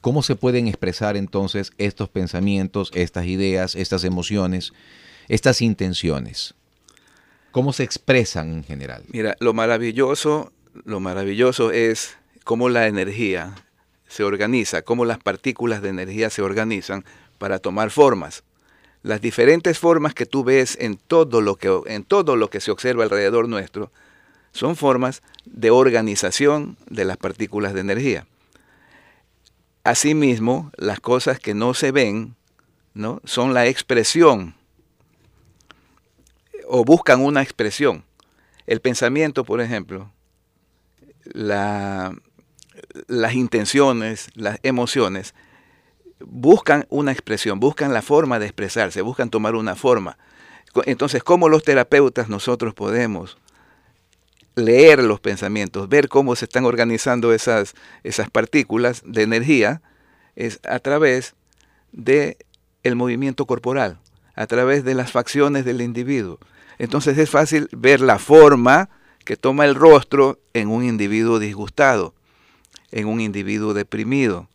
¿cómo 0.00 0.24
se 0.24 0.34
pueden 0.34 0.66
expresar 0.66 1.16
entonces 1.16 1.72
estos 1.78 2.08
pensamientos, 2.08 2.90
estas 2.94 3.26
ideas, 3.26 3.76
estas 3.76 4.02
emociones, 4.02 4.72
estas 5.28 5.62
intenciones? 5.62 6.54
¿Cómo 7.52 7.72
se 7.72 7.84
expresan 7.84 8.50
en 8.50 8.64
general? 8.64 9.04
Mira, 9.12 9.36
lo 9.38 9.52
maravilloso, 9.52 10.52
lo 10.84 10.98
maravilloso 10.98 11.70
es 11.70 12.16
cómo 12.44 12.70
la 12.70 12.86
energía 12.86 13.54
se 14.12 14.24
organiza, 14.24 14.82
cómo 14.82 15.06
las 15.06 15.18
partículas 15.18 15.80
de 15.80 15.88
energía 15.88 16.28
se 16.28 16.42
organizan 16.42 17.02
para 17.38 17.58
tomar 17.58 17.90
formas. 17.90 18.44
Las 19.02 19.22
diferentes 19.22 19.78
formas 19.78 20.12
que 20.12 20.26
tú 20.26 20.44
ves 20.44 20.76
en 20.78 20.98
todo 20.98 21.40
lo 21.40 21.56
que, 21.56 21.80
en 21.86 22.04
todo 22.04 22.36
lo 22.36 22.50
que 22.50 22.60
se 22.60 22.70
observa 22.70 23.04
alrededor 23.04 23.48
nuestro 23.48 23.90
son 24.52 24.76
formas 24.76 25.22
de 25.46 25.70
organización 25.70 26.76
de 26.90 27.06
las 27.06 27.16
partículas 27.16 27.72
de 27.72 27.80
energía. 27.80 28.26
Asimismo, 29.82 30.70
las 30.76 31.00
cosas 31.00 31.40
que 31.40 31.54
no 31.54 31.72
se 31.72 31.90
ven 31.90 32.36
¿no? 32.92 33.22
son 33.24 33.54
la 33.54 33.66
expresión 33.66 34.54
o 36.68 36.84
buscan 36.84 37.22
una 37.22 37.40
expresión. 37.42 38.04
El 38.66 38.82
pensamiento, 38.82 39.42
por 39.42 39.62
ejemplo, 39.62 40.12
las 43.06 43.34
intenciones, 43.34 44.28
las 44.34 44.58
emociones, 44.62 45.34
buscan 46.20 46.86
una 46.88 47.12
expresión, 47.12 47.60
buscan 47.60 47.92
la 47.92 48.02
forma 48.02 48.38
de 48.38 48.46
expresarse, 48.46 49.02
buscan 49.02 49.30
tomar 49.30 49.54
una 49.54 49.74
forma. 49.74 50.18
Entonces, 50.86 51.22
¿cómo 51.22 51.48
los 51.48 51.62
terapeutas 51.64 52.28
nosotros 52.28 52.74
podemos 52.74 53.36
leer 54.54 55.02
los 55.02 55.20
pensamientos, 55.20 55.88
ver 55.88 56.08
cómo 56.08 56.36
se 56.36 56.44
están 56.44 56.64
organizando 56.64 57.32
esas, 57.32 57.74
esas 58.04 58.30
partículas 58.30 59.02
de 59.04 59.22
energía, 59.22 59.82
es 60.36 60.60
a 60.68 60.78
través 60.78 61.34
de 61.92 62.36
el 62.82 62.96
movimiento 62.96 63.46
corporal, 63.46 63.98
a 64.34 64.46
través 64.46 64.84
de 64.84 64.94
las 64.94 65.12
facciones 65.12 65.64
del 65.64 65.80
individuo. 65.80 66.38
Entonces 66.78 67.16
es 67.18 67.30
fácil 67.30 67.68
ver 67.72 68.00
la 68.00 68.18
forma 68.18 68.88
que 69.24 69.36
toma 69.36 69.64
el 69.64 69.74
rostro 69.74 70.40
en 70.52 70.68
un 70.68 70.84
individuo 70.84 71.38
disgustado, 71.38 72.14
en 72.92 73.08
un 73.08 73.20
individuo 73.20 73.74
deprimido, 73.74 74.48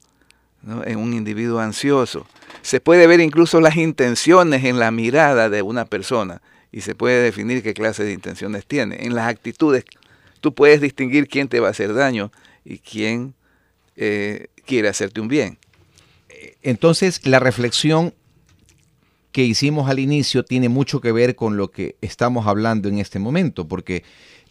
en 0.85 0.97
un 0.97 1.13
individuo 1.13 1.59
ansioso. 1.59 2.25
Se 2.61 2.79
puede 2.79 3.07
ver 3.07 3.19
incluso 3.19 3.59
las 3.59 3.75
intenciones 3.75 4.63
en 4.63 4.79
la 4.79 4.91
mirada 4.91 5.49
de 5.49 5.61
una 5.61 5.85
persona 5.85 6.41
y 6.71 6.81
se 6.81 6.95
puede 6.95 7.21
definir 7.21 7.63
qué 7.63 7.73
clase 7.73 8.03
de 8.03 8.13
intenciones 8.13 8.65
tiene. 8.65 8.97
En 9.05 9.15
las 9.15 9.27
actitudes 9.27 9.85
tú 10.39 10.53
puedes 10.53 10.81
distinguir 10.81 11.27
quién 11.27 11.47
te 11.47 11.59
va 11.59 11.67
a 11.67 11.71
hacer 11.71 11.93
daño 11.93 12.31
y 12.63 12.79
quién 12.79 13.33
eh, 13.95 14.47
quiere 14.65 14.87
hacerte 14.87 15.19
un 15.19 15.27
bien. 15.27 15.57
Entonces, 16.61 17.25
la 17.25 17.39
reflexión 17.39 18.13
que 19.31 19.43
hicimos 19.43 19.89
al 19.89 19.99
inicio 19.99 20.43
tiene 20.43 20.69
mucho 20.69 20.99
que 21.01 21.11
ver 21.11 21.35
con 21.35 21.57
lo 21.57 21.69
que 21.69 21.95
estamos 22.01 22.47
hablando 22.47 22.89
en 22.89 22.99
este 22.99 23.19
momento, 23.19 23.67
porque 23.67 24.03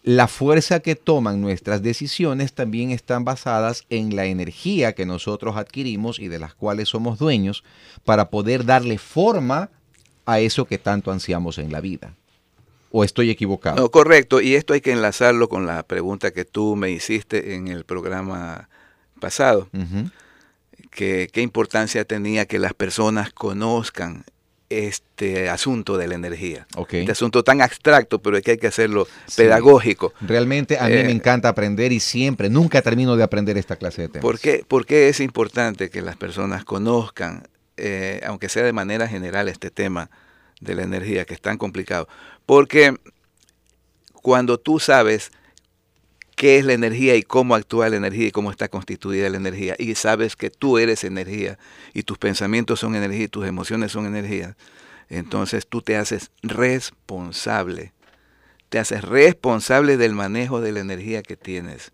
la 0.07 0.29
fuerza 0.29 0.79
que 0.79 0.95
toman 0.95 1.41
nuestras 1.41 1.83
decisiones 1.83 2.53
también 2.53 2.93
están 2.93 3.25
basadas 3.25 3.87
en 3.91 4.15
la 4.15 4.27
energía 4.27 4.93
que 4.93 5.05
nosotros 5.05 5.57
adquirimos 5.57 6.21
y 6.21 6.29
de 6.29 6.39
las 6.39 6.55
cuales 6.55 6.91
somos 6.91 7.19
dueños 7.19 7.65
para 8.05 8.31
poder 8.31 8.65
darle 8.65 8.99
forma 8.99 9.69
a 10.25 10.39
eso 10.39 10.65
que 10.65 10.79
tanto 10.79 11.11
ansiamos 11.11 11.59
en 11.59 11.73
la 11.73 11.81
vida. 11.81 12.15
¿O 12.93 13.03
estoy 13.03 13.31
equivocado? 13.31 13.79
No, 13.79 13.91
correcto. 13.91 14.41
Y 14.41 14.55
esto 14.55 14.75
hay 14.75 14.81
que 14.81 14.93
enlazarlo 14.93 15.49
con 15.49 15.67
la 15.67 15.83
pregunta 15.83 16.31
que 16.31 16.45
tú 16.45 16.77
me 16.77 16.93
hiciste 16.93 17.57
en 17.57 17.67
el 17.67 17.85
programa 17.85 18.69
pasado. 19.19 19.69
que, 20.93 21.29
¿Qué 21.33 21.43
importancia 21.43 22.05
tenía 22.05 22.47
que 22.47 22.61
las 22.61 22.75
personas 22.75 23.33
conozcan 23.33 24.25
este 24.69 25.49
asunto 25.49 25.97
de 25.97 26.09
la 26.09 26.15
energía. 26.15 26.67
Este 26.91 27.13
asunto 27.13 27.43
tan 27.43 27.63
abstracto, 27.63 28.21
pero 28.21 28.37
es 28.37 28.43
que 28.43 28.53
hay 28.53 28.59
que 28.59 28.67
hacerlo 28.67 29.07
pedagógico. 29.37 30.13
Realmente 30.21 30.79
a 30.79 30.89
mí 30.89 30.95
me 30.95 31.01
eh, 31.03 31.11
encanta 31.11 31.49
aprender 31.49 31.93
y 31.93 32.01
siempre, 32.01 32.49
nunca 32.49 32.83
termino 32.83 33.17
de 33.17 33.23
aprender 33.23 33.57
esta 33.57 33.77
clase 33.77 34.03
de 34.03 34.09
temas. 34.09 34.23
¿Por 34.23 34.39
qué, 34.39 34.65
por 34.67 34.87
qué 34.87 35.09
es 35.09 35.21
importante 35.21 35.91
que 35.91 36.03
las 36.03 36.17
personas 36.17 36.65
conozcan 36.65 37.45
eh, 37.77 38.21
aunque 38.27 38.49
sea 38.49 38.63
de 38.63 38.73
manera 38.73 39.07
general, 39.07 39.49
este 39.49 39.71
tema 39.71 40.11
de 40.61 40.75
la 40.75 40.83
energía, 40.83 41.25
que 41.25 41.35
es 41.35 41.41
tan 41.41 41.59
complicado. 41.59 42.09
Porque 42.47 42.97
cuando 44.15 44.59
tú 44.59 44.79
sabes 44.79 45.31
qué 46.37 46.59
es 46.59 46.65
la 46.65 46.75
energía 46.75 47.17
y 47.17 47.23
cómo 47.23 47.55
actúa 47.55 47.89
la 47.89 47.97
energía 47.97 48.29
y 48.29 48.31
cómo 48.31 48.51
está 48.51 48.69
constituida 48.69 49.29
la 49.29 49.39
energía, 49.39 49.75
y 49.79 49.95
sabes 49.97 50.37
que 50.37 50.51
tú 50.51 50.79
eres 50.79 51.03
energía 51.03 51.59
y 51.93 52.05
tus 52.05 52.19
pensamientos 52.19 52.79
son 52.79 52.95
energía 52.95 53.25
y 53.25 53.29
tus 53.29 53.47
emociones 53.47 53.91
son 53.91 54.07
energía, 54.07 54.57
entonces 55.09 55.67
tú 55.67 55.83
te 55.83 55.97
haces 55.97 56.31
responsable. 56.43 57.93
Te 58.69 58.79
haces 58.79 59.03
responsable 59.03 59.97
del 59.97 60.13
manejo 60.13 60.61
de 60.61 60.73
la 60.73 60.81
energía 60.81 61.23
que 61.23 61.37
tienes. 61.37 61.93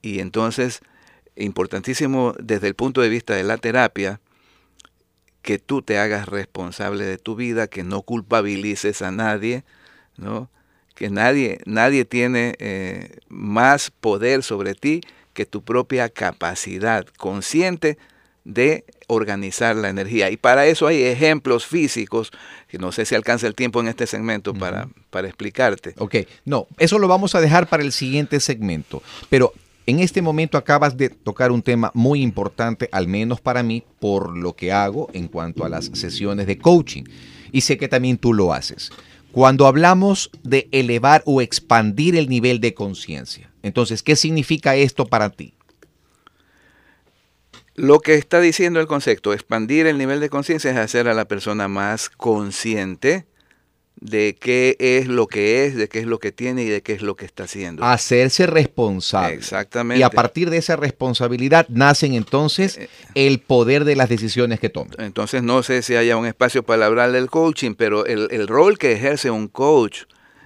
Y 0.00 0.20
entonces, 0.20 0.80
importantísimo 1.36 2.34
desde 2.38 2.68
el 2.68 2.74
punto 2.74 3.02
de 3.02 3.10
vista 3.10 3.34
de 3.34 3.44
la 3.44 3.58
terapia, 3.58 4.20
que 5.42 5.58
tú 5.58 5.82
te 5.82 5.98
hagas 5.98 6.26
responsable 6.26 7.04
de 7.04 7.18
tu 7.18 7.36
vida, 7.36 7.68
que 7.68 7.84
no 7.84 8.02
culpabilices 8.02 9.02
a 9.02 9.12
nadie, 9.12 9.64
¿no? 10.16 10.50
Que 10.96 11.10
nadie, 11.10 11.60
nadie 11.66 12.04
tiene 12.04 12.54
eh, 12.58 13.18
más 13.28 13.92
poder 13.92 14.42
sobre 14.42 14.74
ti 14.74 15.02
que 15.34 15.46
tu 15.46 15.62
propia 15.62 16.08
capacidad 16.08 17.06
consciente 17.18 17.98
de 18.44 18.84
organizar 19.06 19.76
la 19.76 19.90
energía. 19.90 20.30
Y 20.30 20.36
para 20.36 20.66
eso 20.66 20.86
hay 20.86 21.02
ejemplos 21.02 21.66
físicos, 21.66 22.32
que 22.68 22.78
no 22.78 22.90
sé 22.90 23.04
si 23.04 23.14
alcanza 23.14 23.46
el 23.46 23.54
tiempo 23.54 23.80
en 23.80 23.88
este 23.88 24.06
segmento 24.06 24.54
para, 24.54 24.88
para 25.10 25.28
explicarte. 25.28 25.94
Ok, 25.98 26.16
no, 26.44 26.66
eso 26.78 26.98
lo 26.98 27.06
vamos 27.06 27.34
a 27.34 27.40
dejar 27.40 27.68
para 27.68 27.82
el 27.82 27.92
siguiente 27.92 28.40
segmento. 28.40 29.02
Pero 29.28 29.52
en 29.84 30.00
este 30.00 30.22
momento 30.22 30.58
acabas 30.58 30.96
de 30.96 31.10
tocar 31.10 31.52
un 31.52 31.62
tema 31.62 31.90
muy 31.94 32.22
importante, 32.22 32.88
al 32.90 33.06
menos 33.06 33.40
para 33.40 33.62
mí, 33.62 33.84
por 34.00 34.36
lo 34.36 34.54
que 34.54 34.72
hago 34.72 35.08
en 35.12 35.28
cuanto 35.28 35.64
a 35.64 35.68
las 35.68 35.90
sesiones 35.92 36.46
de 36.46 36.58
coaching. 36.58 37.04
Y 37.52 37.60
sé 37.60 37.76
que 37.76 37.88
también 37.88 38.16
tú 38.16 38.32
lo 38.32 38.52
haces. 38.52 38.90
Cuando 39.36 39.66
hablamos 39.66 40.30
de 40.44 40.66
elevar 40.72 41.22
o 41.26 41.42
expandir 41.42 42.16
el 42.16 42.30
nivel 42.30 42.58
de 42.58 42.72
conciencia, 42.72 43.52
entonces, 43.62 44.02
¿qué 44.02 44.16
significa 44.16 44.76
esto 44.76 45.04
para 45.04 45.28
ti? 45.28 45.52
Lo 47.74 48.00
que 48.00 48.14
está 48.14 48.40
diciendo 48.40 48.80
el 48.80 48.86
concepto, 48.86 49.34
expandir 49.34 49.86
el 49.86 49.98
nivel 49.98 50.20
de 50.20 50.30
conciencia 50.30 50.70
es 50.70 50.78
hacer 50.78 51.06
a 51.06 51.12
la 51.12 51.26
persona 51.26 51.68
más 51.68 52.08
consciente 52.08 53.26
de 54.06 54.36
qué 54.38 54.76
es 54.78 55.08
lo 55.08 55.26
que 55.26 55.66
es, 55.66 55.74
de 55.74 55.88
qué 55.88 55.98
es 55.98 56.06
lo 56.06 56.18
que 56.18 56.32
tiene 56.32 56.62
y 56.62 56.68
de 56.68 56.82
qué 56.82 56.92
es 56.92 57.02
lo 57.02 57.16
que 57.16 57.24
está 57.24 57.44
haciendo. 57.44 57.84
Hacerse 57.84 58.46
responsable. 58.46 59.34
Exactamente. 59.34 60.00
Y 60.00 60.02
a 60.02 60.10
partir 60.10 60.48
de 60.50 60.58
esa 60.58 60.76
responsabilidad 60.76 61.66
nacen 61.68 62.14
entonces 62.14 62.78
Eh, 62.78 62.88
el 63.14 63.40
poder 63.40 63.84
de 63.84 63.96
las 63.96 64.08
decisiones 64.08 64.60
que 64.60 64.68
toman. 64.68 64.94
Entonces 64.98 65.42
no 65.42 65.62
sé 65.62 65.82
si 65.82 65.96
haya 65.96 66.16
un 66.16 66.26
espacio 66.26 66.62
para 66.62 66.86
hablar 66.86 67.12
del 67.12 67.28
coaching, 67.28 67.74
pero 67.74 68.06
el, 68.06 68.28
el 68.30 68.46
rol 68.46 68.78
que 68.78 68.92
ejerce 68.92 69.30
un 69.30 69.48
coach 69.48 70.02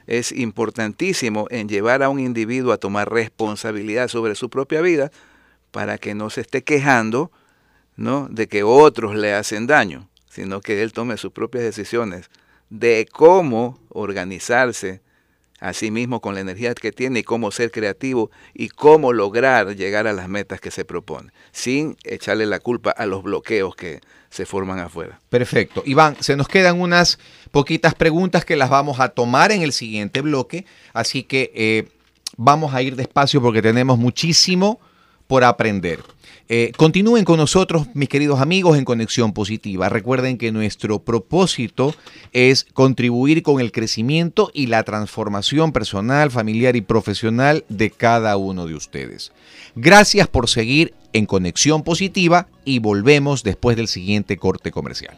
es 0.06 0.32
importantísimo 0.32 1.46
en 1.50 1.68
llevar 1.68 2.02
a 2.02 2.08
un 2.08 2.18
individuo 2.18 2.72
a 2.72 2.78
tomar 2.78 3.12
responsabilidad 3.12 4.08
sobre 4.08 4.34
su 4.34 4.48
propia 4.48 4.80
vida 4.80 5.10
para 5.70 5.98
que 5.98 6.14
no 6.14 6.30
se 6.30 6.40
esté 6.40 6.64
quejando 6.64 7.30
¿no? 7.96 8.26
de 8.30 8.48
que 8.48 8.62
otros 8.62 9.14
le 9.14 9.34
hacen 9.34 9.66
daño, 9.66 10.08
sino 10.28 10.60
que 10.60 10.82
él 10.82 10.92
tome 10.92 11.16
sus 11.16 11.32
propias 11.32 11.64
decisiones 11.64 12.30
de 12.70 13.06
cómo 13.12 13.78
organizarse 13.88 15.02
a 15.60 15.74
sí 15.74 15.90
mismo 15.90 16.20
con 16.20 16.34
la 16.34 16.40
energía 16.40 16.74
que 16.74 16.90
tiene 16.90 17.20
y 17.20 17.22
cómo 17.22 17.50
ser 17.50 17.70
creativo 17.70 18.30
y 18.54 18.68
cómo 18.70 19.12
lograr 19.12 19.76
llegar 19.76 20.06
a 20.06 20.12
las 20.12 20.28
metas 20.28 20.60
que 20.60 20.70
se 20.70 20.86
propone, 20.86 21.32
sin 21.52 21.96
echarle 22.04 22.46
la 22.46 22.60
culpa 22.60 22.90
a 22.90 23.04
los 23.04 23.22
bloqueos 23.22 23.76
que 23.76 24.00
se 24.30 24.46
forman 24.46 24.78
afuera. 24.78 25.20
Perfecto. 25.28 25.82
Iván, 25.84 26.16
se 26.20 26.36
nos 26.36 26.48
quedan 26.48 26.80
unas 26.80 27.18
poquitas 27.50 27.94
preguntas 27.94 28.44
que 28.44 28.56
las 28.56 28.70
vamos 28.70 29.00
a 29.00 29.10
tomar 29.10 29.52
en 29.52 29.62
el 29.62 29.72
siguiente 29.72 30.22
bloque, 30.22 30.64
así 30.94 31.24
que 31.24 31.52
eh, 31.54 31.88
vamos 32.36 32.72
a 32.72 32.80
ir 32.80 32.96
despacio 32.96 33.42
porque 33.42 33.60
tenemos 33.60 33.98
muchísimo 33.98 34.80
por 35.26 35.44
aprender. 35.44 36.00
Eh, 36.52 36.72
continúen 36.76 37.24
con 37.24 37.36
nosotros, 37.36 37.86
mis 37.94 38.08
queridos 38.08 38.40
amigos, 38.40 38.76
en 38.76 38.84
Conexión 38.84 39.32
Positiva. 39.32 39.88
Recuerden 39.88 40.36
que 40.36 40.50
nuestro 40.50 40.98
propósito 40.98 41.94
es 42.32 42.66
contribuir 42.72 43.44
con 43.44 43.60
el 43.60 43.70
crecimiento 43.70 44.50
y 44.52 44.66
la 44.66 44.82
transformación 44.82 45.70
personal, 45.70 46.32
familiar 46.32 46.74
y 46.74 46.80
profesional 46.80 47.64
de 47.68 47.92
cada 47.92 48.36
uno 48.36 48.66
de 48.66 48.74
ustedes. 48.74 49.30
Gracias 49.76 50.26
por 50.26 50.48
seguir 50.48 50.92
en 51.12 51.24
Conexión 51.24 51.84
Positiva 51.84 52.48
y 52.64 52.80
volvemos 52.80 53.44
después 53.44 53.76
del 53.76 53.86
siguiente 53.86 54.36
corte 54.36 54.72
comercial. 54.72 55.16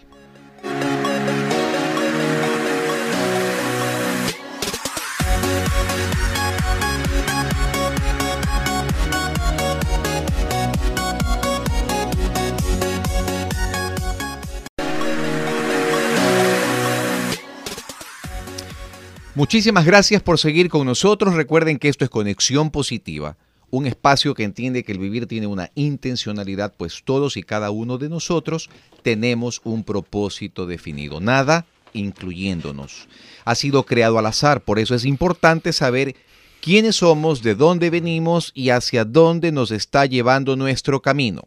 Muchísimas 19.53 19.85
gracias 19.85 20.23
por 20.23 20.39
seguir 20.39 20.71
con 20.71 20.87
nosotros. 20.87 21.35
Recuerden 21.35 21.79
que 21.79 21.91
esto 21.91 22.07
es 22.07 22.11
Conexión 22.11 22.71
Positiva, 22.71 23.37
un 23.69 23.87
espacio 23.87 24.33
que 24.33 24.45
entiende 24.45 24.83
que 24.83 24.93
el 24.93 24.99
vivir 24.99 25.27
tiene 25.27 25.47
una 25.47 25.71
intencionalidad, 25.75 26.73
pues 26.75 27.03
todos 27.05 27.37
y 27.37 27.43
cada 27.43 27.71
uno 27.71 27.99
de 27.99 28.09
nosotros 28.09 28.71
tenemos 29.03 29.61
un 29.63 29.85
propósito 29.85 30.65
definido, 30.65 31.21
nada 31.21 31.67
incluyéndonos. 31.93 33.09
Ha 33.45 33.55
sido 33.55 33.83
creado 33.83 34.19
al 34.19 34.25
azar, 34.25 34.63
por 34.63 34.79
eso 34.79 34.95
es 34.95 35.05
importante 35.05 35.75
saber 35.75 36.17
quiénes 36.63 36.97
somos, 36.97 37.43
de 37.43 37.55
dónde 37.55 37.91
venimos 37.91 38.53
y 38.55 38.71
hacia 38.71 39.05
dónde 39.05 39.53
nos 39.53 39.71
está 39.71 40.07
llevando 40.07 40.57
nuestro 40.57 41.03
camino. 41.03 41.43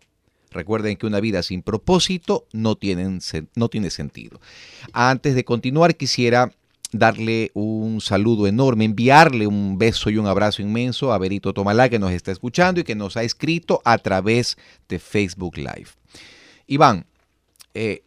Recuerden 0.52 0.96
que 0.96 1.08
una 1.08 1.20
vida 1.20 1.42
sin 1.42 1.64
propósito 1.64 2.46
no, 2.54 2.78
no 3.56 3.70
tiene 3.70 3.90
sentido. 3.90 4.40
Antes 4.94 5.34
de 5.34 5.44
continuar, 5.44 5.96
quisiera 5.96 6.52
darle 6.98 7.52
un 7.54 8.02
saludo 8.02 8.48
enorme, 8.48 8.86
enviarle 8.86 9.48
un 9.48 9.78
beso 9.78 10.10
y 10.10 10.18
un 10.18 10.28
abrazo 10.28 10.62
inmenso 10.62 11.14
a 11.14 11.18
Berito 11.18 11.54
Tomalá 11.54 11.90
que 11.90 12.00
nos 12.00 12.12
está 12.12 12.32
escuchando 12.32 12.82
y 12.82 12.84
que 12.84 12.96
nos 12.96 13.18
ha 13.18 13.24
escrito 13.24 13.82
a 13.86 13.98
través 13.98 14.58
de 14.88 15.00
Facebook 15.00 15.58
Live. 15.58 15.88
Iván, 16.68 17.06
eh, 17.74 18.04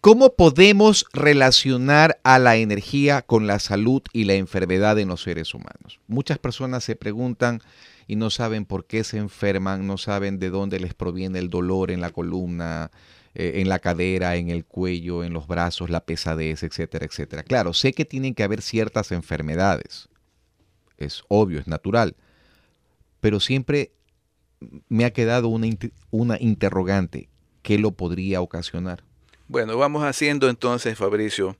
¿cómo 0.00 0.34
podemos 0.34 1.06
relacionar 1.12 2.18
a 2.24 2.38
la 2.38 2.56
energía 2.56 3.22
con 3.22 3.46
la 3.46 3.58
salud 3.58 4.02
y 4.12 4.24
la 4.24 4.34
enfermedad 4.34 4.98
en 4.98 5.08
los 5.08 5.22
seres 5.22 5.54
humanos? 5.54 6.00
Muchas 6.06 6.38
personas 6.38 6.84
se 6.84 6.96
preguntan 6.96 7.62
y 8.06 8.16
no 8.16 8.30
saben 8.30 8.64
por 8.64 8.86
qué 8.86 9.04
se 9.04 9.18
enferman, 9.18 9.86
no 9.86 9.96
saben 9.96 10.38
de 10.38 10.50
dónde 10.50 10.80
les 10.80 10.94
proviene 10.94 11.38
el 11.38 11.48
dolor 11.48 11.92
en 11.92 12.00
la 12.00 12.10
columna, 12.10 12.90
eh, 13.34 13.52
en 13.56 13.68
la 13.68 13.78
cadera, 13.78 14.36
en 14.36 14.50
el 14.50 14.64
cuello, 14.64 15.22
en 15.24 15.32
los 15.32 15.46
brazos, 15.46 15.90
la 15.90 16.04
pesadez, 16.04 16.62
etcétera, 16.62 17.06
etcétera. 17.06 17.42
Claro, 17.42 17.72
sé 17.72 17.92
que 17.92 18.04
tienen 18.04 18.34
que 18.34 18.42
haber 18.42 18.62
ciertas 18.62 19.12
enfermedades, 19.12 20.08
es 20.98 21.22
obvio, 21.28 21.60
es 21.60 21.66
natural, 21.66 22.16
pero 23.20 23.40
siempre 23.40 23.92
me 24.88 25.04
ha 25.04 25.12
quedado 25.12 25.48
una, 25.48 25.68
una 26.10 26.36
interrogante, 26.40 27.28
¿qué 27.62 27.78
lo 27.78 27.92
podría 27.92 28.40
ocasionar? 28.40 29.04
Bueno, 29.48 29.76
vamos 29.76 30.04
haciendo 30.04 30.48
entonces, 30.48 30.96
Fabricio, 30.98 31.56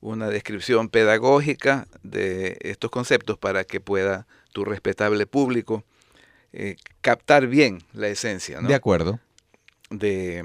una 0.00 0.28
descripción 0.28 0.88
pedagógica 0.88 1.88
de 2.02 2.58
estos 2.60 2.90
conceptos 2.90 3.38
para 3.38 3.64
que 3.64 3.80
pueda 3.80 4.26
tu 4.52 4.64
respetable 4.64 5.26
público 5.26 5.84
eh, 6.52 6.76
captar 7.00 7.48
bien 7.48 7.82
la 7.92 8.06
esencia 8.08 8.60
¿no? 8.60 8.68
De 8.68 8.74
acuerdo. 8.76 9.18
de, 9.90 10.44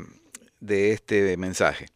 de 0.59 0.91
este 0.93 1.35
mensaje. 1.37 1.87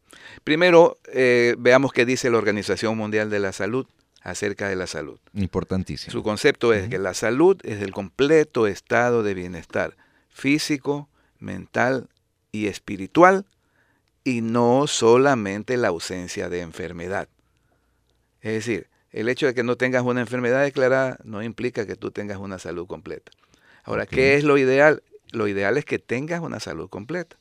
Primero, 0.43 0.99
eh, 1.11 1.55
veamos 1.57 1.91
qué 1.91 2.05
dice 2.05 2.29
la 2.29 2.37
Organización 2.37 2.97
Mundial 2.97 3.29
de 3.29 3.39
la 3.39 3.51
Salud 3.51 3.87
acerca 4.21 4.69
de 4.69 4.75
la 4.75 4.87
salud. 4.87 5.19
Importantísimo. 5.33 6.11
Su 6.11 6.23
concepto 6.23 6.73
es 6.73 6.83
uh 6.83 6.85
-huh. 6.85 6.89
que 6.89 6.99
la 6.99 7.13
salud 7.13 7.59
es 7.63 7.81
el 7.81 7.91
completo 7.91 8.67
estado 8.67 9.21
de 9.21 9.33
bienestar 9.33 9.97
físico, 10.29 11.09
mental 11.39 12.07
y 12.51 12.67
espiritual 12.67 13.45
y 14.23 14.41
no 14.41 14.87
solamente 14.87 15.77
la 15.77 15.89
ausencia 15.89 16.49
de 16.49 16.61
enfermedad. 16.61 17.27
Es 18.41 18.53
decir, 18.53 18.87
el 19.11 19.29
hecho 19.29 19.45
de 19.45 19.53
que 19.53 19.63
no 19.63 19.75
tengas 19.75 20.03
una 20.03 20.21
enfermedad 20.21 20.63
declarada 20.63 21.19
no 21.23 21.43
implica 21.43 21.85
que 21.85 21.95
tú 21.95 22.11
tengas 22.11 22.37
una 22.37 22.59
salud 22.59 22.87
completa. 22.87 23.31
Ahora, 23.83 24.03
okay. 24.03 24.17
¿qué 24.17 24.35
es 24.35 24.43
lo 24.43 24.57
ideal? 24.57 25.03
Lo 25.31 25.47
ideal 25.47 25.77
es 25.77 25.85
que 25.85 25.99
tengas 25.99 26.41
una 26.41 26.59
salud 26.59 26.89
completa. 26.89 27.37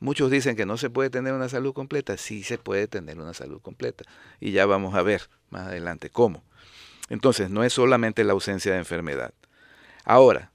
Muchos 0.00 0.30
dicen 0.30 0.54
que 0.56 0.66
no 0.66 0.76
se 0.76 0.90
puede 0.90 1.10
tener 1.10 1.32
una 1.32 1.48
salud 1.48 1.72
completa. 1.72 2.16
Sí 2.16 2.44
se 2.44 2.58
puede 2.58 2.86
tener 2.86 3.18
una 3.18 3.34
salud 3.34 3.60
completa. 3.60 4.04
Y 4.40 4.52
ya 4.52 4.66
vamos 4.66 4.94
a 4.94 5.02
ver 5.02 5.28
más 5.50 5.66
adelante 5.66 6.10
cómo. 6.10 6.44
Entonces, 7.08 7.50
no 7.50 7.64
es 7.64 7.72
solamente 7.72 8.22
la 8.24 8.32
ausencia 8.32 8.72
de 8.72 8.78
enfermedad. 8.78 9.32
Ahora, 10.04 10.52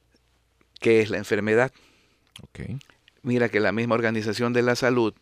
¿qué 0.79 1.01
es 1.01 1.09
la 1.09 1.17
enfermedad? 1.17 1.71
Okay. 2.49 2.79
Mira 3.21 3.49
que 3.49 3.59
la 3.59 3.71
misma 3.71 3.95
Organización 3.95 4.53
de 4.53 4.61
la 4.61 4.75
Salud 4.75 5.13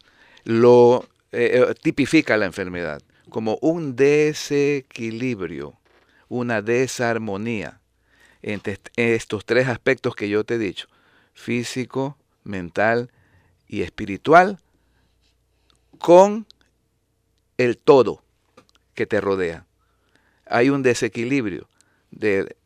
lo 0.43 1.07
eh, 1.31 1.73
tipifica 1.81 2.37
la 2.37 2.45
enfermedad 2.45 3.01
como 3.31 3.57
un 3.61 3.95
desequilibrio, 3.95 5.79
una 6.27 6.61
desarmonía 6.61 7.79
entre 8.41 8.77
estos 8.97 9.45
tres 9.45 9.69
aspectos 9.69 10.15
que 10.15 10.27
yo 10.27 10.43
te 10.43 10.55
he 10.55 10.57
dicho, 10.57 10.87
físico, 11.33 12.17
mental 12.43 13.09
y 13.71 13.83
espiritual, 13.83 14.59
con 15.97 16.45
el 17.57 17.77
todo 17.77 18.21
que 18.93 19.05
te 19.05 19.21
rodea. 19.21 19.65
Hay 20.45 20.69
un 20.69 20.83
desequilibrio 20.83 21.69
de 22.11 22.57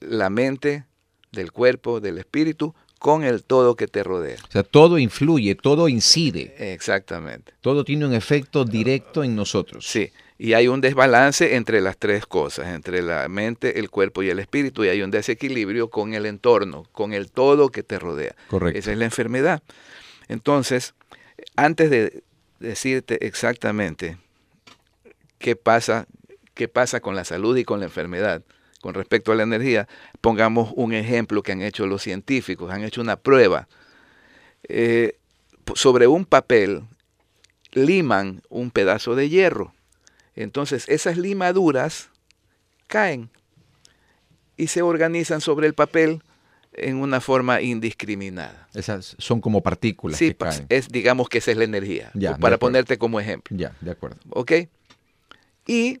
la 0.00 0.30
mente, 0.30 0.86
del 1.32 1.52
cuerpo, 1.52 2.00
del 2.00 2.16
espíritu, 2.16 2.74
con 2.98 3.24
el 3.24 3.44
todo 3.44 3.76
que 3.76 3.88
te 3.88 4.02
rodea. 4.02 4.38
O 4.48 4.50
sea, 4.50 4.62
todo 4.62 4.98
influye, 4.98 5.54
todo 5.54 5.86
incide. 5.86 6.54
Exactamente. 6.72 7.52
Todo 7.60 7.84
tiene 7.84 8.06
un 8.06 8.14
efecto 8.14 8.64
directo 8.64 9.22
en 9.22 9.36
nosotros. 9.36 9.86
Sí, 9.86 10.10
y 10.38 10.54
hay 10.54 10.66
un 10.66 10.80
desbalance 10.80 11.56
entre 11.56 11.82
las 11.82 11.98
tres 11.98 12.24
cosas, 12.24 12.68
entre 12.68 13.02
la 13.02 13.28
mente, 13.28 13.78
el 13.78 13.90
cuerpo 13.90 14.22
y 14.22 14.30
el 14.30 14.38
espíritu, 14.38 14.84
y 14.84 14.88
hay 14.88 15.02
un 15.02 15.10
desequilibrio 15.10 15.90
con 15.90 16.14
el 16.14 16.24
entorno, 16.24 16.86
con 16.92 17.12
el 17.12 17.30
todo 17.30 17.68
que 17.68 17.82
te 17.82 17.98
rodea. 17.98 18.34
Correcto. 18.48 18.78
Esa 18.78 18.92
es 18.92 18.98
la 18.98 19.04
enfermedad. 19.04 19.62
Entonces, 20.28 20.94
antes 21.56 21.90
de 21.90 22.22
decirte 22.60 23.26
exactamente 23.26 24.18
qué 25.38 25.56
pasa, 25.56 26.06
qué 26.54 26.68
pasa 26.68 27.00
con 27.00 27.14
la 27.14 27.24
salud 27.24 27.56
y 27.56 27.64
con 27.64 27.80
la 27.80 27.86
enfermedad, 27.86 28.42
con 28.80 28.94
respecto 28.94 29.32
a 29.32 29.34
la 29.34 29.42
energía, 29.42 29.88
pongamos 30.20 30.72
un 30.74 30.92
ejemplo 30.92 31.42
que 31.42 31.52
han 31.52 31.62
hecho 31.62 31.86
los 31.86 32.02
científicos, 32.02 32.70
han 32.70 32.84
hecho 32.84 33.00
una 33.00 33.16
prueba. 33.16 33.68
Eh, 34.64 35.18
sobre 35.74 36.06
un 36.06 36.24
papel 36.24 36.84
liman 37.72 38.42
un 38.48 38.70
pedazo 38.70 39.14
de 39.14 39.28
hierro. 39.28 39.74
Entonces 40.34 40.88
esas 40.88 41.16
limaduras 41.16 42.10
caen 42.86 43.30
y 44.56 44.68
se 44.68 44.82
organizan 44.82 45.40
sobre 45.40 45.66
el 45.66 45.74
papel 45.74 46.22
en 46.80 46.96
una 46.96 47.20
forma 47.20 47.60
indiscriminada. 47.60 48.68
Esas 48.74 49.16
son 49.18 49.40
como 49.40 49.62
partículas 49.62 50.18
Sí, 50.18 50.28
que 50.28 50.36
caen. 50.36 50.66
es, 50.68 50.88
digamos 50.88 51.28
que 51.28 51.38
esa 51.38 51.50
es 51.50 51.56
la 51.56 51.64
energía, 51.64 52.10
Ya, 52.14 52.36
para 52.36 52.58
ponerte 52.58 52.98
como 52.98 53.20
ejemplo. 53.20 53.56
Ya, 53.56 53.74
de 53.80 53.90
acuerdo. 53.90 54.18
¿Ok? 54.30 54.52
Y 55.66 56.00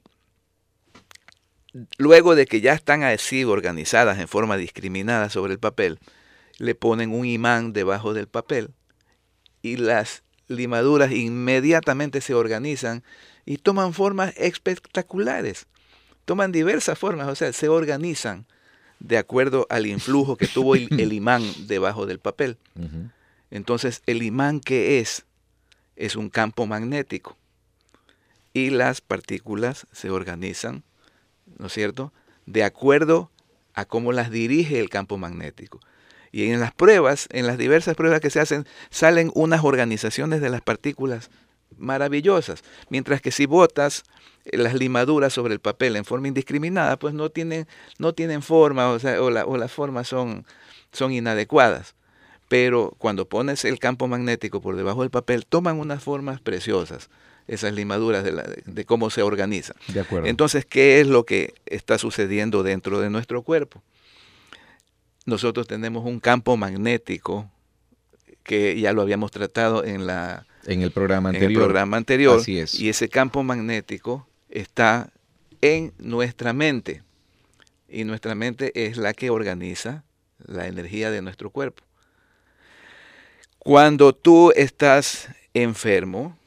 luego 1.98 2.34
de 2.34 2.46
que 2.46 2.60
ya 2.60 2.72
están 2.72 3.02
así 3.02 3.44
organizadas 3.44 4.18
en 4.18 4.28
forma 4.28 4.56
discriminada 4.56 5.30
sobre 5.30 5.52
el 5.52 5.58
papel, 5.58 5.98
le 6.58 6.74
ponen 6.74 7.12
un 7.12 7.24
imán 7.26 7.72
debajo 7.72 8.14
del 8.14 8.26
papel 8.26 8.70
y 9.62 9.76
las 9.76 10.22
limaduras 10.48 11.12
inmediatamente 11.12 12.20
se 12.20 12.34
organizan 12.34 13.04
y 13.44 13.58
toman 13.58 13.92
formas 13.92 14.34
espectaculares. 14.36 15.66
Toman 16.24 16.52
diversas 16.52 16.98
formas, 16.98 17.28
o 17.28 17.34
sea, 17.34 17.52
se 17.52 17.68
organizan 17.68 18.46
de 19.00 19.18
acuerdo 19.18 19.66
al 19.70 19.86
influjo 19.86 20.36
que 20.36 20.46
tuvo 20.46 20.74
el, 20.74 20.88
el 21.00 21.12
imán 21.12 21.42
debajo 21.66 22.06
del 22.06 22.18
papel. 22.18 22.58
Entonces, 23.50 24.02
el 24.06 24.22
imán 24.22 24.60
que 24.60 25.00
es 25.00 25.24
es 25.96 26.14
un 26.14 26.30
campo 26.30 26.66
magnético 26.66 27.36
y 28.52 28.70
las 28.70 29.00
partículas 29.00 29.86
se 29.92 30.10
organizan, 30.10 30.84
¿no 31.58 31.66
es 31.66 31.72
cierto?, 31.72 32.12
de 32.46 32.64
acuerdo 32.64 33.30
a 33.74 33.84
cómo 33.84 34.12
las 34.12 34.30
dirige 34.30 34.80
el 34.80 34.88
campo 34.88 35.18
magnético. 35.18 35.80
Y 36.30 36.50
en 36.50 36.60
las 36.60 36.72
pruebas, 36.72 37.28
en 37.30 37.46
las 37.46 37.58
diversas 37.58 37.96
pruebas 37.96 38.20
que 38.20 38.30
se 38.30 38.40
hacen, 38.40 38.66
salen 38.90 39.30
unas 39.34 39.64
organizaciones 39.64 40.40
de 40.40 40.50
las 40.50 40.60
partículas 40.60 41.30
maravillosas, 41.76 42.62
mientras 42.90 43.20
que 43.20 43.30
si 43.30 43.46
botas 43.46 44.04
eh, 44.44 44.56
las 44.56 44.74
limaduras 44.74 45.32
sobre 45.32 45.54
el 45.54 45.60
papel 45.60 45.96
en 45.96 46.04
forma 46.04 46.28
indiscriminada, 46.28 46.98
pues 46.98 47.14
no 47.14 47.30
tienen, 47.30 47.66
no 47.98 48.12
tienen 48.14 48.42
forma, 48.42 48.88
o, 48.90 48.98
sea, 48.98 49.22
o, 49.22 49.30
la- 49.30 49.44
o 49.46 49.56
las 49.56 49.72
formas 49.72 50.08
son, 50.08 50.44
son 50.92 51.12
inadecuadas 51.12 51.94
pero 52.50 52.94
cuando 52.96 53.28
pones 53.28 53.66
el 53.66 53.78
campo 53.78 54.08
magnético 54.08 54.62
por 54.62 54.74
debajo 54.74 55.02
del 55.02 55.10
papel, 55.10 55.44
toman 55.44 55.78
unas 55.78 56.02
formas 56.02 56.40
preciosas, 56.40 57.10
esas 57.46 57.74
limaduras 57.74 58.24
de, 58.24 58.32
la- 58.32 58.42
de- 58.64 58.84
cómo 58.86 59.10
se 59.10 59.20
organizan. 59.20 59.76
De 59.88 60.00
acuerdo. 60.00 60.26
Entonces, 60.26 60.64
¿qué 60.64 60.98
es 61.02 61.06
lo 61.06 61.24
que 61.26 61.52
está 61.66 61.98
sucediendo 61.98 62.62
dentro 62.62 63.00
de 63.00 63.10
nuestro 63.10 63.42
cuerpo? 63.42 63.82
Nosotros 65.26 65.66
tenemos 65.66 66.06
un 66.06 66.20
campo 66.20 66.56
magnético 66.56 67.50
que 68.48 68.80
ya 68.80 68.94
lo 68.94 69.02
habíamos 69.02 69.30
tratado 69.30 69.84
en, 69.84 70.06
la, 70.06 70.46
en 70.64 70.80
el 70.80 70.90
programa 70.90 71.28
en 71.28 71.36
anterior. 71.36 71.60
el 71.60 71.66
programa 71.66 71.96
anterior, 71.98 72.40
Así 72.40 72.58
es. 72.58 72.80
y 72.80 72.88
ese 72.88 73.10
campo 73.10 73.42
magnético 73.42 74.26
está 74.48 75.12
en 75.60 75.92
nuestra 75.98 76.54
mente, 76.54 77.02
y 77.90 78.04
nuestra 78.04 78.34
mente 78.34 78.72
es 78.86 78.96
la 78.96 79.12
que 79.12 79.28
organiza 79.28 80.02
la 80.38 80.66
energía 80.66 81.10
de 81.10 81.20
nuestro 81.20 81.50
cuerpo. 81.50 81.84
Cuando 83.58 84.14
tú 84.14 84.50
estás 84.56 85.28
enfermo, 85.52 86.38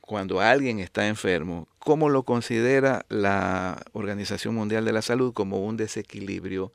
cuando 0.00 0.40
alguien 0.40 0.78
está 0.78 1.06
enfermo, 1.06 1.68
¿cómo 1.78 2.08
lo 2.08 2.22
considera 2.22 3.04
la 3.10 3.82
Organización 3.92 4.54
Mundial 4.54 4.86
de 4.86 4.92
la 4.92 5.02
Salud? 5.02 5.34
Como 5.34 5.66
un 5.66 5.76
desequilibrio, 5.76 6.72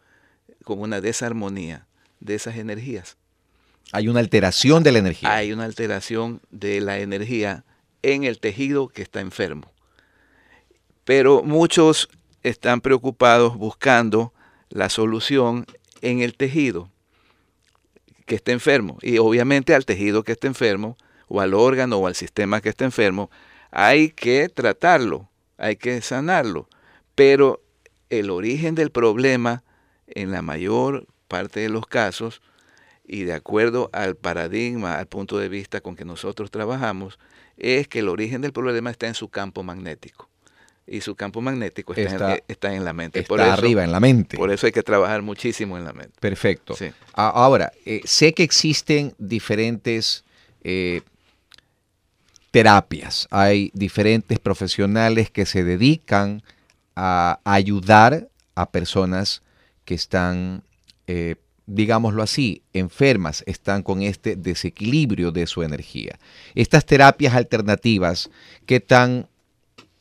como 0.63 0.83
una 0.83 1.01
desarmonía 1.01 1.87
de 2.19 2.35
esas 2.35 2.57
energías. 2.57 3.17
Hay 3.91 4.07
una 4.07 4.19
alteración 4.19 4.83
de 4.83 4.91
la 4.91 4.99
energía. 4.99 5.33
Hay 5.33 5.53
una 5.53 5.65
alteración 5.65 6.41
de 6.51 6.81
la 6.81 6.99
energía 6.99 7.63
en 8.01 8.23
el 8.23 8.39
tejido 8.39 8.89
que 8.89 9.01
está 9.01 9.21
enfermo. 9.21 9.71
Pero 11.05 11.43
muchos 11.43 12.09
están 12.43 12.81
preocupados 12.81 13.57
buscando 13.57 14.33
la 14.69 14.89
solución 14.89 15.65
en 16.01 16.21
el 16.21 16.35
tejido 16.35 16.89
que 18.25 18.35
está 18.35 18.51
enfermo. 18.51 18.97
Y 19.01 19.17
obviamente 19.17 19.73
al 19.73 19.85
tejido 19.85 20.23
que 20.23 20.33
está 20.33 20.47
enfermo, 20.47 20.97
o 21.27 21.41
al 21.41 21.53
órgano 21.53 21.97
o 21.97 22.07
al 22.07 22.15
sistema 22.15 22.61
que 22.61 22.69
está 22.69 22.85
enfermo, 22.85 23.29
hay 23.71 24.09
que 24.09 24.49
tratarlo, 24.49 25.29
hay 25.57 25.75
que 25.75 26.01
sanarlo. 26.01 26.69
Pero 27.15 27.61
el 28.09 28.29
origen 28.29 28.75
del 28.75 28.91
problema, 28.91 29.63
en 30.07 30.31
la 30.31 30.41
mayor 30.41 31.07
parte 31.27 31.61
de 31.61 31.69
los 31.69 31.85
casos, 31.85 32.41
y 33.07 33.23
de 33.23 33.33
acuerdo 33.33 33.89
al 33.93 34.15
paradigma, 34.15 34.99
al 34.99 35.07
punto 35.07 35.37
de 35.39 35.47
vista 35.49 35.81
con 35.81 35.95
que 35.95 36.05
nosotros 36.05 36.51
trabajamos, 36.51 37.17
es 37.57 37.87
que 37.87 37.99
el 37.99 38.09
origen 38.09 38.41
del 38.41 38.51
problema 38.53 38.91
está 38.91 39.07
en 39.07 39.15
su 39.15 39.29
campo 39.29 39.63
magnético. 39.63 40.29
Y 40.89 41.01
su 41.01 41.15
campo 41.15 41.41
magnético 41.41 41.93
está, 41.93 42.11
Está- 42.13 42.35
en, 42.35 42.43
está 42.47 42.73
en 42.73 42.85
la 42.85 42.93
mente. 42.93 43.19
Está 43.19 43.27
por 43.27 43.39
eso, 43.41 43.51
arriba, 43.51 43.83
en 43.83 43.91
la 43.91 43.99
mente. 43.99 44.37
Por 44.37 44.51
eso 44.51 44.65
hay 44.67 44.71
que 44.71 44.83
trabajar 44.83 45.21
muchísimo 45.21 45.77
en 45.77 45.83
la 45.83 45.91
mente. 45.93 46.13
Perfecto. 46.19 46.75
Sí. 46.75 46.91
Ahora, 47.13 47.71
eh, 47.85 48.01
sé 48.05 48.33
que 48.33 48.43
existen 48.43 49.13
diferentes 49.17 50.23
eh, 50.63 51.01
terapias. 52.51 53.27
Hay 53.31 53.71
diferentes 53.73 54.39
profesionales 54.39 55.29
que 55.29 55.45
se 55.45 55.63
dedican 55.63 56.41
a 56.95 57.39
ayudar 57.43 58.29
a 58.55 58.69
personas 58.69 59.41
que 59.85 59.93
están, 59.93 60.63
eh, 61.07 61.35
digámoslo 61.67 62.23
así, 62.23 62.63
enfermas, 62.73 63.43
están 63.45 63.83
con 63.83 64.01
este 64.01 64.35
desequilibrio 64.35 65.31
de 65.31 65.45
su 65.45 65.61
energía. 65.61 66.17
Estas 66.55 66.85
terapias 66.85 67.35
alternativas, 67.35 68.29
¿qué 68.65 68.79
tan 68.79 69.27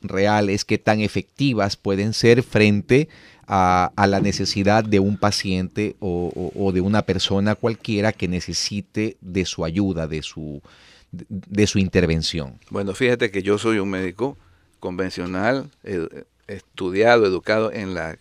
reales, 0.00 0.64
qué 0.64 0.79
tan 0.79 1.00
efectivas 1.00 1.76
pueden 1.76 2.12
ser 2.12 2.42
frente 2.42 3.09
a, 3.46 3.92
la 4.09 4.20
necesidad 4.20 4.85
de 4.85 4.98
un 4.98 5.16
paciente 5.16 5.96
o, 6.00 6.70
de 6.72 6.81
una 6.81 7.02
persona 7.02 7.55
cualquiera 7.55 8.12
que 8.12 8.29
necesite 8.29 9.16
de 9.20 9.44
su 9.44 9.64
ayuda, 9.64 10.07
de 10.07 10.22
su, 10.22 10.61
de, 11.12 11.66
su 11.66 11.79
intervención. 11.79 12.59
Bueno, 12.70 12.94
fíjate 12.94 13.31
que 13.31 13.42
yo 13.42 13.59
soy 13.59 13.79
un 13.79 13.90
médico 13.90 14.37
convencional, 14.81 15.70
edu- 15.85 16.24
estudiado, 16.48 17.26
educado 17.26 17.72
en 17.72 17.94
la 17.94 18.18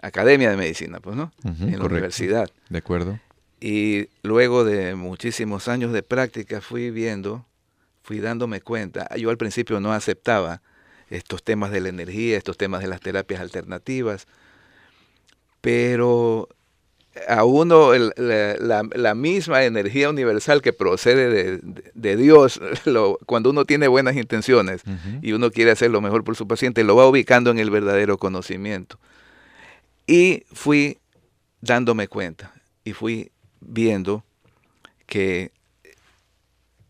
Academia 0.00 0.50
de 0.50 0.56
Medicina, 0.56 1.00
pues, 1.00 1.16
¿no? 1.16 1.32
En 1.44 1.78
la 1.78 1.84
universidad. 1.96 2.50
¿De 2.68 2.78
acuerdo? 2.78 3.18
Y 3.60 4.08
luego 4.22 4.64
de 4.64 4.94
muchísimos 4.94 5.66
años 5.68 5.92
de 5.92 6.02
práctica 6.02 6.60
fui 6.60 6.90
viendo, 6.90 7.44
fui 8.02 8.20
dándome 8.20 8.60
cuenta. 8.60 9.08
Yo 9.16 9.30
al 9.30 9.36
principio 9.38 9.80
no 9.80 9.92
aceptaba 9.92 10.62
estos 11.10 11.42
temas 11.42 11.70
de 11.72 11.80
la 11.80 11.88
energía, 11.88 12.36
estos 12.36 12.56
temas 12.56 12.80
de 12.82 12.86
las 12.88 13.00
terapias 13.00 13.40
alternativas, 13.40 14.26
pero 15.60 16.48
a 17.26 17.44
uno 17.44 17.94
el- 17.94 18.12
la, 18.16 18.54
la- 18.60 18.88
la 18.94 19.14
misma 19.14 19.64
energía 19.64 20.08
universal 20.08 20.62
que 20.62 20.72
procede 20.72 21.28
de, 21.30 21.58
de- 21.58 21.90
de 21.94 22.16
Dios, 22.16 22.60
lo- 22.84 23.18
cuando 23.26 23.50
uno 23.50 23.64
tiene 23.64 23.88
buenas 23.88 24.16
intenciones 24.16 24.82
y 25.22 25.32
uno 25.32 25.50
quiere 25.50 25.72
hacer 25.72 25.90
lo 25.90 26.00
mejor 26.00 26.22
por 26.22 26.36
su 26.36 26.46
paciente, 26.46 26.84
lo 26.84 26.94
va 26.94 27.08
ubicando 27.08 27.50
en 27.50 27.58
el 27.58 27.70
verdadero 27.70 28.18
conocimiento. 28.18 28.98
Y 30.08 30.44
fui 30.50 30.98
dándome 31.60 32.08
cuenta 32.08 32.54
y 32.82 32.94
fui 32.94 33.30
viendo 33.60 34.24
que 35.06 35.52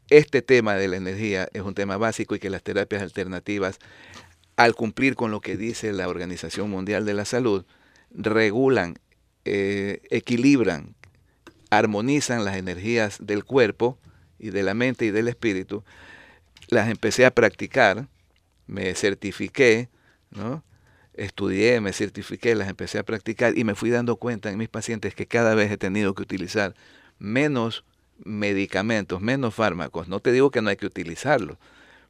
este 0.09 0.41
tema 0.41 0.77
de 0.77 0.87
la 0.87 0.97
energía 0.97 1.49
es 1.53 1.63
un 1.63 1.75
tema 1.75 1.97
básico 1.97 2.37
y 2.37 2.39
que 2.39 2.49
las 2.49 2.63
terapias 2.63 3.03
alternativas, 3.03 3.81
al 4.55 4.77
cumplir 4.77 5.17
con 5.17 5.33
lo 5.33 5.41
que 5.41 5.57
dice 5.57 5.93
la 5.93 6.09
Organización 6.09 6.71
Mundial 6.71 7.05
de 7.05 7.15
la 7.15 7.25
Salud, 7.25 7.67
regulan, 8.13 9.01
eh, 9.45 10.01
equilibran, 10.11 10.95
armonizan 11.71 12.45
las 12.45 12.57
energías 12.57 13.19
del 13.21 13.45
cuerpo 13.45 13.99
y 14.39 14.51
de 14.51 14.63
la 14.63 14.75
mente 14.75 15.07
y 15.07 15.11
del 15.11 15.27
espíritu. 15.27 15.83
Las 16.69 16.89
empecé 16.89 17.27
a 17.27 17.33
practicar, 17.33 18.07
me 18.69 18.95
certifiqué, 18.95 19.89
¿no? 20.31 20.63
Estudié, 21.19 21.81
me 21.81 21.93
certifiqué, 21.93 22.55
las 22.55 22.69
empecé 22.69 22.99
a 22.99 23.03
practicar 23.03 23.59
y 23.59 23.65
me 23.65 23.75
fui 23.75 23.91
dando 23.91 24.17
cuenta 24.17 24.51
en 24.51 24.59
mis 24.59 24.69
pacientes 24.69 25.15
que 25.15 25.27
cada 25.27 25.55
vez 25.55 25.71
he 25.71 25.77
tenido 25.77 26.15
que 26.15 26.23
utilizar 26.23 26.75
menos 27.19 27.85
medicamentos, 28.25 29.21
menos 29.21 29.55
fármacos. 29.55 30.09
No 30.09 30.21
te 30.21 30.33
digo 30.33 30.51
que 30.51 30.63
no 30.63 30.71
hay 30.71 30.77
que 30.77 30.87
utilizarlos, 30.87 31.59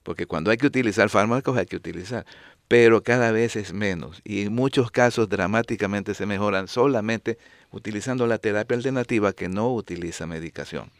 porque 0.02 0.26
cuando 0.26 0.50
hay 0.50 0.58
que 0.58 0.66
utilizar 0.66 1.08
fármacos 1.08 1.56
hay 1.56 1.66
que 1.66 1.76
utilizar, 1.76 2.26
pero 2.68 3.02
cada 3.02 3.32
vez 3.32 3.56
es 3.56 3.72
menos 3.72 4.20
y 4.24 4.42
en 4.42 4.54
muchos 4.54 4.90
casos 4.90 5.28
dramáticamente 5.28 6.14
se 6.14 6.26
mejoran 6.26 6.68
solamente 6.68 7.38
utilizando 7.70 8.26
la 8.26 8.38
terapia 8.38 8.76
alternativa 8.76 9.32
que 9.32 9.48
no 9.48 9.72
utiliza 9.72 10.26
medicación. 10.26 10.90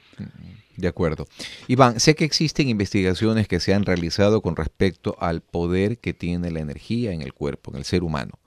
De 0.77 0.87
acuerdo. 0.89 1.27
Iván, 1.67 1.99
sé 1.99 2.15
que 2.15 2.25
existen 2.25 2.69
investigaciones 2.69 3.49
que 3.49 3.59
se 3.59 3.75
han 3.75 3.85
realizado 3.85 4.43
con 4.43 4.55
respecto 4.55 5.17
al 5.21 5.41
poder 5.41 5.99
que 5.99 6.15
tiene 6.15 6.51
la 6.53 6.61
energía 6.61 7.13
en 7.13 7.23
el 7.23 7.35
cuerpo, 7.35 7.73
en 7.73 7.79
el 7.79 7.85
ser 7.85 8.05
humano. 8.05 8.39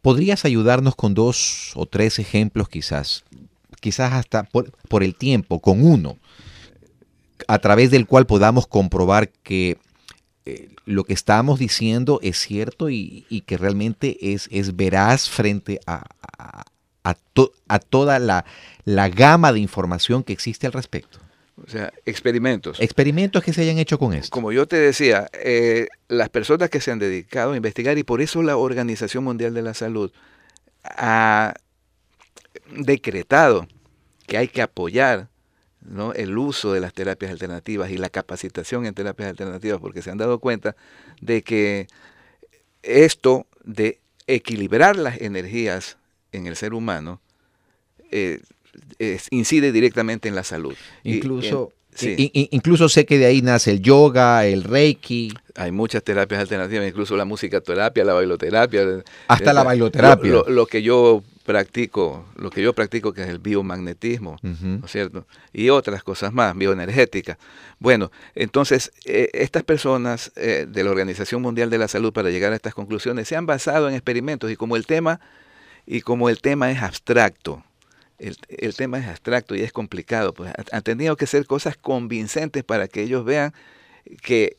¿Podrías 0.00 0.44
ayudarnos 0.44 0.94
con 0.94 1.12
dos 1.14 1.72
o 1.74 1.84
tres 1.86 2.18
ejemplos 2.18 2.68
quizás? 2.68 3.24
Quizás 3.80 4.12
hasta 4.12 4.44
por, 4.44 5.02
el 5.02 5.14
tiempo, 5.14 5.60
con 5.60 5.84
uno, 5.84 6.16
a 7.46 7.58
través 7.58 7.90
del 7.90 8.06
cual 8.06 8.26
podamos 8.26 8.66
comprobar 8.66 9.28
que 9.28 9.76
eh, 10.46 10.70
lo 10.86 11.04
que 11.04 11.12
estamos 11.12 11.58
diciendo 11.58 12.20
es 12.22 12.38
cierto 12.38 12.88
y, 12.90 13.26
y 13.28 13.42
que 13.42 13.58
realmente 13.58 14.32
es, 14.32 14.48
es 14.50 14.76
veraz 14.76 15.28
frente 15.28 15.80
a, 15.86 16.04
a- 16.38 16.64
a, 17.10 17.16
a 17.68 17.78
toda 17.78 18.18
la, 18.18 18.44
la 18.84 19.08
gama 19.08 19.52
de 19.52 19.60
información 19.60 20.22
que 20.22 20.32
existe 20.32 20.66
al 20.66 20.72
respecto? 20.72 21.18
O 21.66 21.68
sea, 21.68 21.92
experimentos. 22.06 22.80
Experimentos 22.80 23.42
que 23.42 23.52
se 23.52 23.62
hayan 23.62 23.78
hecho 23.78 23.98
con 23.98 24.14
esto. 24.14 24.30
Como 24.30 24.52
yo 24.52 24.66
te 24.68 24.76
decía, 24.76 25.28
eh, 25.32 25.88
las 26.08 26.28
personas 26.28 26.70
que 26.70 26.80
se 26.80 26.92
han 26.92 26.98
dedicado 26.98 27.52
a 27.52 27.56
investigar, 27.56 27.98
y 27.98 28.04
por 28.04 28.20
eso 28.20 28.42
la 28.42 28.56
Organización 28.56 29.24
Mundial 29.24 29.54
de 29.54 29.62
la 29.62 29.74
Salud 29.74 30.12
ha 30.84 31.54
decretado 32.70 33.66
que 34.26 34.38
hay 34.38 34.48
que 34.48 34.62
apoyar 34.62 35.28
¿no? 35.80 36.12
el 36.12 36.36
uso 36.38 36.72
de 36.72 36.80
las 36.80 36.92
terapias 36.92 37.32
alternativas 37.32 37.90
y 37.90 37.98
la 37.98 38.08
capacitación 38.08 38.86
en 38.86 38.94
terapias 38.94 39.28
alternativas, 39.28 39.80
porque 39.80 40.02
se 40.02 40.10
han 40.10 40.18
dado 40.18 40.38
cuenta 40.38 40.76
de 41.20 41.42
que 41.42 41.88
esto 42.82 43.46
de 43.64 44.00
equilibrar 44.26 44.96
las 44.96 45.20
energías 45.20 45.97
en 46.32 46.46
el 46.46 46.56
ser 46.56 46.74
humano 46.74 47.20
eh, 48.10 48.40
incide 49.30 49.72
directamente 49.72 50.28
en 50.28 50.34
la 50.34 50.44
salud. 50.44 50.74
Incluso, 51.04 51.72
incluso 52.00 52.88
sé 52.88 53.06
que 53.06 53.18
de 53.18 53.26
ahí 53.26 53.42
nace 53.42 53.72
el 53.72 53.80
yoga, 53.82 54.46
el 54.46 54.64
reiki. 54.64 55.32
Hay 55.56 55.72
muchas 55.72 56.02
terapias 56.02 56.40
alternativas, 56.40 56.86
incluso 56.86 57.16
la 57.16 57.24
musicoterapia, 57.24 58.04
la 58.04 58.14
bailoterapia. 58.14 59.02
Hasta 59.26 59.52
la 59.52 59.64
bailoterapia. 59.64 60.42
Lo, 60.46 60.66
que 60.66 60.82
yo 60.82 61.22
practico, 61.44 62.26
lo 62.36 62.50
que 62.50 62.62
yo 62.62 62.72
practico 62.72 63.12
que 63.12 63.22
es 63.22 63.28
el 63.28 63.38
biomagnetismo, 63.38 64.36
¿no 64.42 64.84
es 64.84 64.92
cierto? 64.92 65.26
Y 65.52 65.70
otras 65.70 66.02
cosas 66.02 66.32
más, 66.32 66.56
bioenergética. 66.56 67.38
Bueno, 67.78 68.10
entonces 68.34 68.92
eh, 69.04 69.30
estas 69.32 69.64
personas 69.64 70.32
eh, 70.36 70.66
de 70.68 70.84
la 70.84 70.90
Organización 70.90 71.42
Mundial 71.42 71.70
de 71.70 71.78
la 71.78 71.88
Salud 71.88 72.12
para 72.12 72.30
llegar 72.30 72.52
a 72.52 72.56
estas 72.56 72.74
conclusiones 72.74 73.28
se 73.28 73.36
han 73.36 73.46
basado 73.46 73.88
en 73.88 73.94
experimentos 73.94 74.50
y 74.50 74.56
como 74.56 74.76
el 74.76 74.86
tema 74.86 75.20
y 75.90 76.02
como 76.02 76.28
el 76.28 76.42
tema 76.42 76.70
es 76.70 76.82
abstracto, 76.82 77.64
el, 78.18 78.74
tema 78.76 78.98
es 78.98 79.06
abstracto 79.06 79.54
y 79.54 79.62
es 79.62 79.72
complicado, 79.72 80.34
pues 80.34 80.52
han 80.70 80.82
tenido 80.82 81.16
que 81.16 81.26
ser 81.26 81.46
cosas 81.46 81.78
convincentes 81.78 82.62
para 82.62 82.88
que 82.88 83.00
ellos 83.00 83.24
vean 83.24 83.54
que 84.22 84.54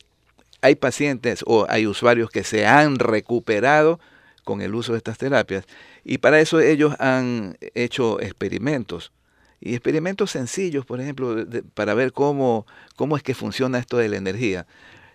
hay 0.60 0.74
pacientes 0.74 1.44
o 1.46 1.66
hay 1.68 1.86
usuarios 1.86 2.30
que 2.30 2.42
se 2.42 2.66
han 2.66 2.98
recuperado 2.98 4.00
con 4.42 4.60
el 4.60 4.74
uso 4.74 4.90
de 4.90 4.98
estas 4.98 5.18
terapias. 5.18 5.66
Y 6.02 6.18
para 6.18 6.40
eso 6.40 6.58
ellos 6.58 6.96
han 6.98 7.56
hecho 7.74 8.20
experimentos. 8.20 9.12
Y 9.60 9.74
experimentos 9.74 10.32
sencillos, 10.32 10.84
por 10.84 11.00
ejemplo, 11.00 11.46
para 11.74 11.94
ver 11.94 12.12
cómo, 12.12 12.66
cómo 12.96 13.16
es 13.16 13.22
que 13.22 13.34
funciona 13.34 13.78
esto 13.78 13.98
de 13.98 14.08
la 14.08 14.16
energía. 14.16 14.66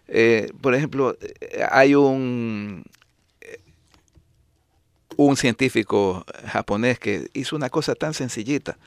Eh, 0.07 0.49
por 0.61 0.75
ejemplo, 0.75 1.17
hay 1.71 1.93
un, 1.95 2.85
un 5.17 5.37
científico 5.37 6.25
japonés 6.47 6.99
que 6.99 7.29
hizo 7.33 7.55
una 7.55 7.69
cosa 7.69 7.95
tan 7.95 8.13
sencillita. 8.13 8.77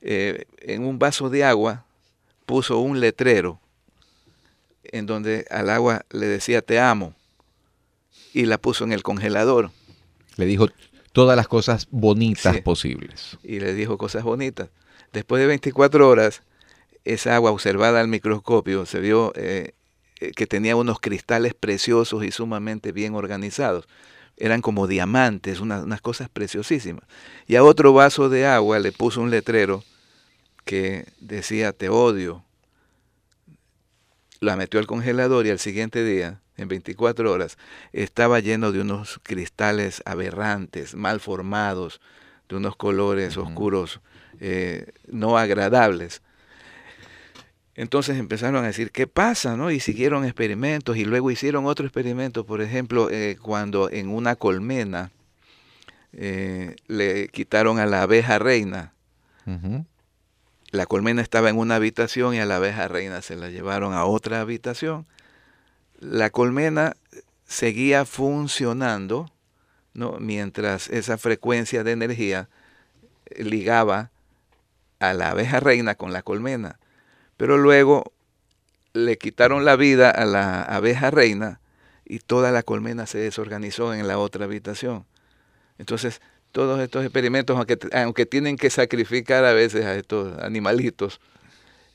Eh, 0.00 0.44
en 0.60 0.84
un 0.84 0.98
vaso 0.98 1.30
de 1.30 1.44
agua 1.44 1.84
puso 2.44 2.78
un 2.78 3.00
letrero 3.00 3.60
en 4.84 5.06
donde 5.06 5.46
al 5.50 5.70
agua 5.70 6.04
le 6.10 6.26
decía 6.26 6.62
te 6.62 6.78
amo 6.78 7.14
y 8.32 8.46
la 8.46 8.58
puso 8.58 8.84
en 8.84 8.92
el 8.92 9.02
congelador. 9.02 9.70
Le 10.36 10.46
dijo 10.46 10.68
todas 11.12 11.36
las 11.36 11.48
cosas 11.48 11.88
bonitas 11.90 12.60
posibles. 12.60 13.38
Y 13.42 13.60
le 13.60 13.74
dijo 13.74 13.96
cosas 13.98 14.22
bonitas. 14.22 14.68
Después 15.12 15.40
de 15.40 15.46
24 15.46 16.08
horas, 16.08 16.42
esa 17.04 17.34
agua 17.34 17.52
observada 17.52 18.00
al 18.00 18.08
microscopio 18.08 18.84
se 18.84 19.00
vio 19.00 19.32
eh, 19.34 19.72
eh, 20.20 20.32
que 20.32 20.46
tenía 20.46 20.76
unos 20.76 21.00
cristales 21.00 21.54
preciosos 21.54 22.24
y 22.24 22.30
sumamente 22.30 22.92
bien 22.92 23.14
organizados 23.14 23.88
eran 24.36 24.60
como 24.60 24.86
diamantes, 24.86 25.60
unas, 25.60 26.00
cosas 26.00 26.28
preciosísimas. 26.28 27.04
Y 27.46 27.56
a 27.56 27.64
otro 27.64 27.92
vaso 27.92 28.28
de 28.28 28.46
agua 28.46 28.78
le 28.78 28.92
puso 28.92 29.20
un 29.20 29.30
letrero 29.30 29.82
que 30.64 31.06
decía 31.20 31.72
te 31.72 31.88
odio. 31.88 32.44
La 34.40 34.56
metió 34.56 34.78
al 34.78 34.86
congelador 34.86 35.46
y 35.46 35.50
al 35.50 35.58
siguiente 35.58 36.04
día, 36.04 36.40
en 36.56 36.68
24 36.68 37.32
horas, 37.32 37.56
estaba 37.92 38.40
lleno 38.40 38.72
de 38.72 38.80
unos 38.80 39.20
cristales 39.22 40.02
aberrantes, 40.04 40.94
mal 40.94 41.20
formados, 41.20 42.00
de 42.48 42.56
unos 42.56 42.76
colores 42.76 43.36
oscuros, 43.38 44.00
eh, 44.40 44.92
no 45.06 45.38
agradables. 45.38 46.22
Entonces 47.76 48.16
empezaron 48.16 48.64
a 48.64 48.68
decir, 48.68 48.90
¿qué 48.90 49.06
pasa? 49.06 49.56
¿no? 49.56 49.70
Y 49.70 49.80
siguieron 49.80 50.24
experimentos 50.24 50.96
y 50.96 51.04
luego 51.04 51.30
hicieron 51.30 51.66
otro 51.66 51.84
experimento, 51.86 52.46
por 52.46 52.62
ejemplo, 52.62 53.10
eh, 53.10 53.36
cuando 53.40 53.90
en 53.90 54.08
una 54.08 54.34
colmena 54.34 55.10
eh, 56.14 56.76
le 56.86 57.28
quitaron 57.28 57.78
a 57.78 57.84
la 57.84 58.02
abeja 58.02 58.38
reina. 58.38 58.94
La 60.72 60.86
colmena 60.86 61.22
estaba 61.22 61.50
en 61.50 61.58
una 61.58 61.76
habitación 61.76 62.34
y 62.34 62.40
a 62.40 62.46
la 62.46 62.56
abeja 62.56 62.88
reina 62.88 63.22
se 63.22 63.36
la 63.36 63.50
llevaron 63.50 63.92
a 63.92 64.06
otra 64.06 64.40
habitación. 64.40 65.06
La 66.00 66.30
colmena 66.30 66.96
seguía 67.44 68.04
funcionando 68.06 69.30
¿no? 69.94 70.16
mientras 70.18 70.88
esa 70.88 71.16
frecuencia 71.18 71.84
de 71.84 71.92
energía 71.92 72.48
ligaba 73.36 74.10
a 74.98 75.12
la 75.12 75.30
abeja 75.30 75.60
reina 75.60 75.94
con 75.94 76.12
la 76.12 76.22
colmena 76.22 76.80
pero 77.36 77.58
luego 77.58 78.12
le 78.92 79.18
quitaron 79.18 79.64
la 79.64 79.76
vida 79.76 80.10
a 80.10 80.24
la 80.24 80.62
abeja 80.62 81.10
reina 81.10 81.60
y 82.04 82.20
toda 82.20 82.50
la 82.50 82.62
colmena 82.62 83.06
se 83.06 83.18
desorganizó 83.18 83.92
en 83.92 84.08
la 84.08 84.18
otra 84.18 84.44
habitación. 84.44 85.04
Entonces, 85.78 86.22
todos 86.52 86.80
estos 86.80 87.04
experimentos, 87.04 87.56
aunque, 87.56 87.78
aunque 87.92 88.24
tienen 88.24 88.56
que 88.56 88.70
sacrificar 88.70 89.44
a 89.44 89.52
veces 89.52 89.84
a 89.84 89.94
estos 89.94 90.38
animalitos, 90.38 91.20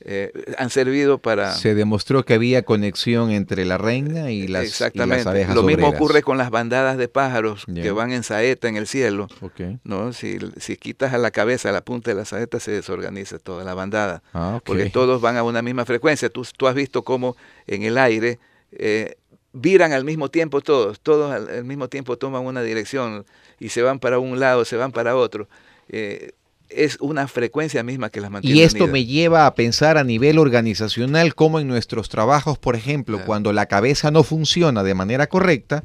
eh, 0.04 0.32
han 0.58 0.70
servido 0.70 1.18
para... 1.18 1.54
Se 1.54 1.74
demostró 1.74 2.24
que 2.24 2.34
había 2.34 2.62
conexión 2.62 3.30
entre 3.30 3.64
la 3.64 3.78
reina 3.78 4.30
y 4.30 4.48
las, 4.48 4.64
Exactamente. 4.64 5.28
abejas 5.28 5.54
Lo 5.54 5.62
mismo 5.62 5.88
ocurre 5.88 6.22
con 6.22 6.38
las 6.38 6.50
bandadas 6.50 6.98
de 6.98 7.08
pájaros 7.08 7.64
que 7.66 7.90
van 7.92 8.12
en 8.12 8.22
saeta 8.22 8.68
en 8.68 8.76
el 8.76 8.86
cielo. 8.86 9.28
Okay. 9.40 9.78
¿no? 9.84 10.12
Si, 10.12 10.38
si, 10.58 10.76
quitas 10.76 11.12
a 11.14 11.18
la 11.18 11.30
cabeza 11.30 11.70
la 11.70 11.82
punta 11.82 12.10
de 12.10 12.16
la 12.16 12.24
saeta, 12.24 12.58
se 12.58 12.72
desorganiza 12.72 13.38
toda 13.38 13.64
la 13.64 13.74
bandada. 13.74 14.22
Ah, 14.32 14.60
Porque 14.64 14.90
todos 14.90 15.20
van 15.20 15.36
a 15.36 15.44
una 15.44 15.62
misma 15.62 15.84
frecuencia. 15.84 16.28
Tú, 16.28 16.46
tú 16.56 16.66
has 16.66 16.74
visto 16.74 17.02
cómo 17.02 17.36
en 17.66 17.82
el 17.82 17.96
aire 17.96 18.40
eh, 18.72 19.16
viran 19.52 19.92
al 19.92 20.04
mismo 20.04 20.30
tiempo 20.30 20.60
todos. 20.60 21.00
Todos 21.00 21.32
al, 21.32 21.64
mismo 21.64 21.88
tiempo 21.88 22.16
toman 22.18 22.44
una 22.44 22.62
dirección 22.62 23.24
y 23.60 23.68
se 23.68 23.82
van 23.82 24.00
para 24.00 24.18
un 24.18 24.40
lado, 24.40 24.64
se 24.64 24.76
van 24.76 24.90
para 24.90 25.14
otro. 25.14 25.48
Eh, 25.88 26.32
es 26.74 26.98
una 27.00 27.28
frecuencia 27.28 27.82
misma 27.82 28.10
que 28.10 28.20
las 28.20 28.30
mantiene. 28.30 28.56
Y 28.56 28.62
esto 28.62 28.86
me 28.86 29.04
lleva 29.04 29.46
a 29.46 29.54
pensar 29.54 29.98
a 29.98 30.04
nivel 30.04 30.38
organizacional 30.38 31.34
como 31.34 31.60
en 31.60 31.68
nuestros 31.68 32.08
trabajos, 32.08 32.58
por 32.58 32.76
ejemplo, 32.76 33.24
cuando 33.24 33.52
la 33.52 33.66
cabeza 33.66 34.10
no 34.10 34.22
funciona 34.22 34.82
de 34.82 34.94
manera 34.94 35.26
correcta, 35.26 35.84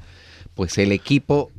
pues 0.56 0.78
el 0.78 0.92
equipo 0.92 1.52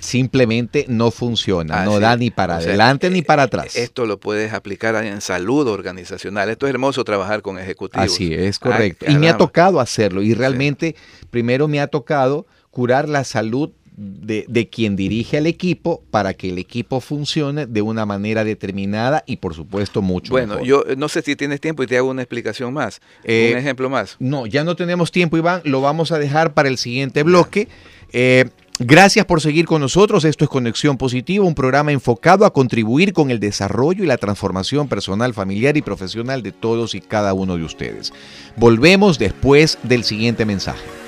simplemente 0.00 0.84
no 0.88 1.10
funciona, 1.10 1.84
no 1.84 2.00
da 2.00 2.16
ni 2.16 2.30
para 2.30 2.56
adelante 2.56 3.10
ni 3.10 3.22
para 3.22 3.44
atrás. 3.44 3.76
Esto 3.76 4.06
lo 4.06 4.18
puedes 4.20 4.52
aplicar 4.52 4.94
en 5.04 5.20
salud 5.20 5.66
organizacional. 5.68 6.48
Esto 6.50 6.66
es 6.66 6.70
hermoso 6.70 7.04
trabajar 7.04 7.42
con 7.42 7.58
ejecutivos. 7.58 8.06
Así 8.06 8.34
es, 8.34 8.58
correcto. 8.58 9.06
y 9.08 9.16
me 9.16 9.28
ha 9.28 9.36
tocado 9.36 9.80
hacerlo 9.80 10.22
y 10.22 10.34
realmente 10.34 10.96
primero 11.30 11.68
me 11.68 11.80
ha 11.80 11.86
tocado 11.86 12.46
curar 12.70 13.08
la 13.08 13.24
salud 13.24 13.70
de, 13.96 14.68
quien 14.70 14.94
dirige 14.94 15.38
al 15.38 15.46
equipo 15.46 16.02
para 16.10 16.34
que 16.34 16.50
el 16.50 16.58
equipo 16.58 17.00
funcione 17.00 17.66
de 17.66 17.80
una 17.80 18.04
manera 18.04 18.44
determinada 18.44 19.24
y 19.26 19.36
por 19.36 19.54
supuesto 19.54 20.02
mucho 20.02 20.32
bueno, 20.32 20.62
yo 20.62 20.84
no 20.96 21.08
sé 21.08 21.22
si 21.22 21.34
tienes 21.34 21.60
tiempo 21.60 21.82
y 21.82 21.86
te 21.86 21.96
hago 21.96 22.10
una 22.10 22.22
explicación 22.22 22.74
más, 22.74 23.00
eh, 23.24 23.50
un 23.52 23.58
ejemplo 23.58 23.88
más. 23.88 24.16
No, 24.18 24.46
ya 24.46 24.64
no 24.64 24.76
tenemos 24.76 25.10
tiempo, 25.10 25.36
Iván, 25.36 25.62
lo 25.64 25.80
vamos 25.80 26.12
a 26.12 26.18
dejar 26.18 26.52
para 26.52 26.68
el 26.68 26.76
siguiente 26.76 27.22
bloque. 27.22 27.68
Eh, 28.12 28.44
gracias 28.78 29.24
por 29.24 29.40
seguir 29.40 29.64
con 29.64 29.80
nosotros. 29.80 30.24
Esto 30.24 30.44
es 30.44 30.50
Conexión 30.50 30.98
Positiva, 30.98 31.44
un 31.44 31.54
programa 31.54 31.92
enfocado 31.92 32.44
a 32.44 32.52
contribuir 32.52 33.12
con 33.12 33.30
el 33.30 33.40
desarrollo 33.40 34.04
y 34.04 34.06
la 34.06 34.18
transformación 34.18 34.88
personal, 34.88 35.32
familiar 35.32 35.76
y 35.76 35.82
profesional 35.82 36.42
de 36.42 36.52
todos 36.52 36.94
y 36.94 37.00
cada 37.00 37.32
uno 37.32 37.56
de 37.56 37.64
ustedes. 37.64 38.12
Volvemos 38.56 39.18
después 39.18 39.78
del 39.82 40.04
siguiente 40.04 40.44
mensaje. 40.44 41.05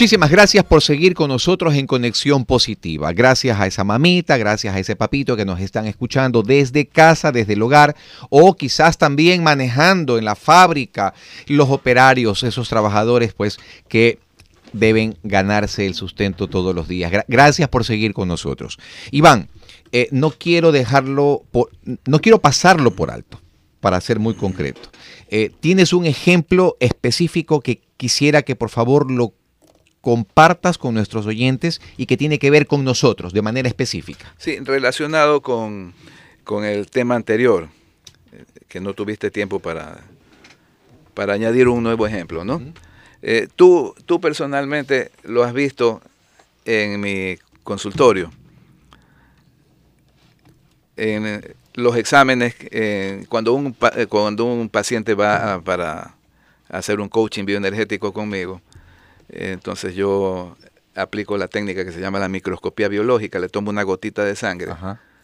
Muchísimas 0.00 0.30
gracias 0.30 0.64
por 0.64 0.80
seguir 0.80 1.12
con 1.12 1.28
nosotros 1.28 1.74
en 1.74 1.86
Conexión 1.86 2.46
Positiva. 2.46 3.12
Gracias 3.12 3.60
a 3.60 3.66
esa 3.66 3.84
mamita, 3.84 4.38
gracias 4.38 4.74
a 4.74 4.78
ese 4.78 4.96
papito 4.96 5.36
que 5.36 5.44
nos 5.44 5.60
están 5.60 5.86
escuchando 5.86 6.42
desde 6.42 6.86
casa, 6.86 7.32
desde 7.32 7.52
el 7.52 7.60
hogar 7.60 7.94
o 8.30 8.56
quizás 8.56 8.96
también 8.96 9.42
manejando 9.42 10.16
en 10.16 10.24
la 10.24 10.36
fábrica 10.36 11.12
los 11.48 11.68
operarios, 11.68 12.44
esos 12.44 12.70
trabajadores 12.70 13.34
pues 13.34 13.58
que 13.88 14.18
deben 14.72 15.18
ganarse 15.22 15.84
el 15.84 15.92
sustento 15.92 16.46
todos 16.46 16.74
los 16.74 16.88
días. 16.88 17.12
gracias 17.28 17.68
por 17.68 17.84
seguir 17.84 18.14
con 18.14 18.26
nosotros. 18.26 18.78
Iván, 19.10 19.50
eh, 19.92 20.08
no 20.12 20.30
quiero 20.30 20.72
dejarlo, 20.72 21.42
por, 21.50 21.72
no 22.06 22.20
quiero 22.22 22.38
pasarlo 22.38 22.92
por 22.92 23.10
alto, 23.10 23.38
para 23.80 24.00
ser 24.00 24.18
muy 24.18 24.32
concreto. 24.32 24.80
Eh, 25.28 25.50
¿Tienes 25.60 25.92
un 25.92 26.06
ejemplo 26.06 26.78
específico 26.80 27.60
que 27.60 27.82
quisiera 27.98 28.40
que 28.40 28.56
por 28.56 28.70
favor 28.70 29.10
lo 29.10 29.34
compartas 30.00 30.78
con 30.78 30.94
nuestros 30.94 31.26
oyentes 31.26 31.80
y 31.96 32.06
que 32.06 32.16
tiene 32.16 32.38
que 32.38 32.50
ver 32.50 32.66
con 32.66 32.84
nosotros 32.84 33.32
de 33.32 33.42
manera 33.42 33.68
específica. 33.68 34.32
Sí, 34.38 34.58
relacionado 34.60 35.40
con, 35.42 35.94
el 36.64 36.90
tema 36.90 37.14
anterior, 37.14 37.68
eh, 38.32 38.44
que 38.66 38.80
no 38.80 38.94
tuviste 38.94 39.30
tiempo 39.30 39.60
para, 39.60 40.00
para 41.14 41.34
añadir 41.34 41.68
un 41.68 41.82
nuevo 41.82 42.06
ejemplo, 42.06 42.44
¿no? 42.44 42.60
Eh, 43.22 43.48
tú, 43.54 43.94
tú 44.06 44.20
personalmente 44.20 45.12
lo 45.22 45.44
has 45.44 45.52
visto 45.52 46.00
en 46.64 47.00
mi 47.00 47.36
consultorio, 47.62 48.32
en 50.96 51.26
eh, 51.26 51.54
los 51.74 51.94
exámenes, 51.96 52.56
cuando, 53.28 53.52
un, 53.52 53.76
cuando 54.08 54.44
un 54.44 54.68
paciente 54.68 55.14
va 55.14 55.60
para 55.62 56.14
hacer 56.68 57.00
un 57.00 57.08
coaching 57.08 57.44
bioenergético 57.44 58.12
conmigo, 58.12 58.60
entonces 59.32 59.94
yo 59.94 60.56
aplico 60.94 61.36
la 61.36 61.48
técnica 61.48 61.84
que 61.84 61.92
se 61.92 62.00
llama 62.00 62.18
la 62.18 62.28
microscopía 62.28 62.88
biológica, 62.88 63.38
le 63.38 63.48
tomo 63.48 63.70
una 63.70 63.82
gotita 63.82 64.24
de 64.24 64.36
sangre, 64.36 64.72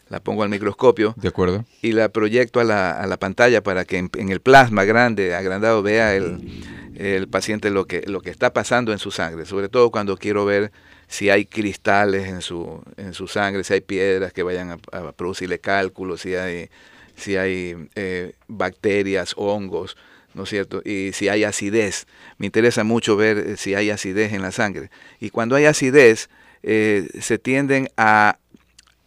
la 0.09 0.19
pongo 0.21 0.43
al 0.43 0.49
microscopio 0.49 1.13
de 1.17 1.27
acuerdo. 1.27 1.65
y 1.81 1.91
la 1.91 2.09
proyecto 2.09 2.59
a 2.59 2.63
la, 2.63 2.91
a 2.91 3.07
la 3.07 3.17
pantalla 3.17 3.61
para 3.61 3.85
que 3.85 3.97
en, 3.97 4.29
el 4.29 4.39
plasma 4.39 4.85
grande, 4.85 5.35
agrandado, 5.35 5.83
vea 5.83 6.15
el, 6.15 7.27
paciente 7.29 7.69
lo 7.69 7.85
que, 7.85 8.03
lo 8.07 8.21
que 8.21 8.29
está 8.29 8.53
pasando 8.53 8.91
en 8.91 8.99
su 8.99 9.11
sangre, 9.11 9.45
sobre 9.45 9.69
todo 9.69 9.91
cuando 9.91 10.17
quiero 10.17 10.45
ver 10.45 10.71
si 11.07 11.29
hay 11.29 11.45
cristales 11.45 12.27
en 12.27 12.41
su, 12.41 12.81
en 12.97 13.13
su 13.13 13.27
sangre, 13.27 13.63
si 13.63 13.73
hay 13.73 13.81
piedras 13.81 14.33
que 14.33 14.43
vayan 14.43 14.71
a, 14.71 15.11
producirle 15.11 15.59
cálculos, 15.59 16.21
si 16.21 16.35
hay, 16.35 16.69
si 17.15 17.37
hay 17.37 17.89
eh, 17.95 18.33
bacterias, 18.47 19.33
hongos, 19.37 19.95
¿no 20.37 20.43
es 20.43 20.49
cierto? 20.49 20.83
Y 20.85 21.13
si 21.13 21.29
hay 21.29 21.43
acidez, 21.43 22.05
me 22.37 22.45
interesa 22.45 22.83
mucho 22.83 23.17
ver 23.17 23.39
eh, 23.39 23.57
si 23.57 23.73
hay 23.73 23.89
acidez 23.89 24.33
en 24.33 24.43
la 24.43 24.51
sangre. 24.51 24.91
Y 25.19 25.31
cuando 25.31 25.55
hay 25.55 25.65
acidez, 25.65 26.29
eh, 26.61 27.09
se 27.19 27.39
tienden 27.39 27.89
a 27.97 28.37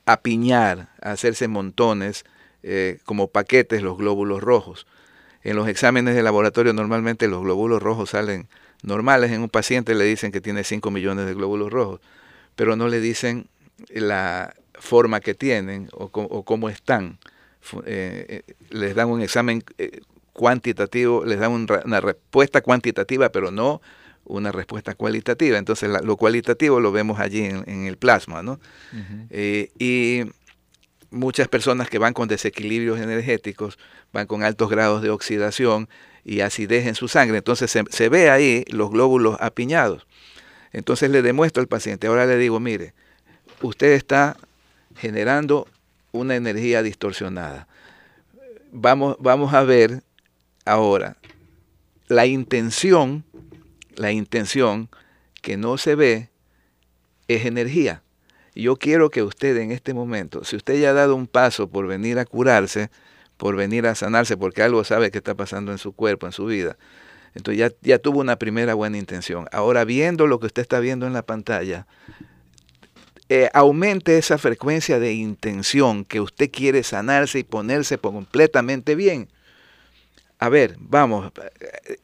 apiñar, 0.06 0.88
a 1.00 1.12
hacerse 1.12 1.46
montones, 1.46 2.24
eh, 2.64 2.98
como 3.04 3.28
paquetes, 3.28 3.80
los 3.80 3.96
glóbulos 3.96 4.42
rojos. 4.42 4.88
En 5.44 5.54
los 5.54 5.68
exámenes 5.68 6.16
de 6.16 6.22
laboratorio 6.24 6.72
normalmente 6.72 7.28
los 7.28 7.42
glóbulos 7.42 7.80
rojos 7.80 8.10
salen 8.10 8.48
normales. 8.82 9.30
En 9.30 9.42
un 9.42 9.48
paciente 9.48 9.94
le 9.94 10.04
dicen 10.04 10.32
que 10.32 10.40
tiene 10.40 10.64
5 10.64 10.90
millones 10.90 11.26
de 11.26 11.34
glóbulos 11.34 11.70
rojos, 11.70 12.00
pero 12.56 12.74
no 12.74 12.88
le 12.88 13.00
dicen 13.00 13.48
la 13.88 14.52
forma 14.74 15.20
que 15.20 15.34
tienen 15.34 15.88
o, 15.92 16.08
cómo 16.10 16.68
están. 16.68 17.18
les 18.70 18.94
dan 18.96 19.08
un 19.08 19.22
examen 19.22 19.62
cuantitativo, 20.40 21.22
les 21.26 21.38
da 21.38 21.50
una 21.50 22.00
respuesta 22.00 22.62
cuantitativa, 22.62 23.28
pero 23.28 23.50
no 23.50 23.82
una 24.24 24.50
respuesta 24.50 24.94
cualitativa. 24.94 25.58
Entonces 25.58 25.90
lo 26.02 26.16
cualitativo 26.16 26.80
lo 26.80 26.92
vemos 26.92 27.20
allí 27.20 27.44
en, 27.44 27.84
el 27.84 27.98
plasma, 27.98 28.42
¿no? 28.42 28.58
Eh, 29.28 29.68
y 29.78 30.22
muchas 31.10 31.46
personas 31.48 31.90
que 31.90 31.98
van 31.98 32.14
con 32.14 32.26
desequilibrios 32.26 33.00
energéticos, 33.00 33.78
van 34.14 34.26
con 34.26 34.42
altos 34.42 34.70
grados 34.70 35.02
de 35.02 35.10
oxidación 35.10 35.90
y 36.24 36.40
acidez 36.40 36.86
en 36.86 36.94
su 36.94 37.06
sangre, 37.06 37.36
entonces 37.36 37.70
se, 37.70 37.84
se 37.90 38.08
ve 38.08 38.30
ahí 38.30 38.64
los 38.70 38.90
glóbulos 38.90 39.36
apiñados. 39.40 40.06
Entonces 40.72 41.10
le 41.10 41.20
demuestro 41.20 41.60
al 41.60 41.68
paciente, 41.68 42.06
ahora 42.06 42.24
le 42.24 42.38
digo, 42.38 42.60
mire, 42.60 42.94
usted 43.60 43.92
está 43.92 44.38
generando 44.96 45.68
una 46.12 46.34
energía 46.34 46.82
distorsionada. 46.82 47.68
Vamos, 48.72 49.16
vamos 49.20 49.52
a 49.52 49.64
ver 49.64 50.02
Ahora, 50.70 51.16
la 52.06 52.26
intención, 52.26 53.24
la 53.96 54.12
intención 54.12 54.88
que 55.42 55.56
no 55.56 55.78
se 55.78 55.96
ve 55.96 56.30
es 57.26 57.44
energía. 57.44 58.04
Yo 58.54 58.76
quiero 58.76 59.10
que 59.10 59.24
usted 59.24 59.56
en 59.56 59.72
este 59.72 59.94
momento, 59.94 60.44
si 60.44 60.54
usted 60.54 60.80
ya 60.80 60.90
ha 60.90 60.92
dado 60.92 61.16
un 61.16 61.26
paso 61.26 61.68
por 61.68 61.88
venir 61.88 62.20
a 62.20 62.24
curarse, 62.24 62.88
por 63.36 63.56
venir 63.56 63.84
a 63.88 63.96
sanarse, 63.96 64.36
porque 64.36 64.62
algo 64.62 64.84
sabe 64.84 65.10
que 65.10 65.18
está 65.18 65.34
pasando 65.34 65.72
en 65.72 65.78
su 65.78 65.90
cuerpo, 65.90 66.26
en 66.26 66.32
su 66.32 66.46
vida, 66.46 66.76
entonces 67.34 67.58
ya, 67.58 67.72
ya 67.82 67.98
tuvo 67.98 68.20
una 68.20 68.36
primera 68.36 68.74
buena 68.74 68.96
intención. 68.96 69.48
Ahora 69.50 69.84
viendo 69.84 70.28
lo 70.28 70.38
que 70.38 70.46
usted 70.46 70.62
está 70.62 70.78
viendo 70.78 71.04
en 71.04 71.14
la 71.14 71.22
pantalla, 71.22 71.88
eh, 73.28 73.50
aumente 73.54 74.18
esa 74.18 74.38
frecuencia 74.38 75.00
de 75.00 75.14
intención 75.14 76.04
que 76.04 76.20
usted 76.20 76.48
quiere 76.48 76.84
sanarse 76.84 77.40
y 77.40 77.42
ponerse 77.42 77.98
completamente 77.98 78.94
bien 78.94 79.28
a 80.42 80.48
ver, 80.48 80.76
vamos, 80.78 81.30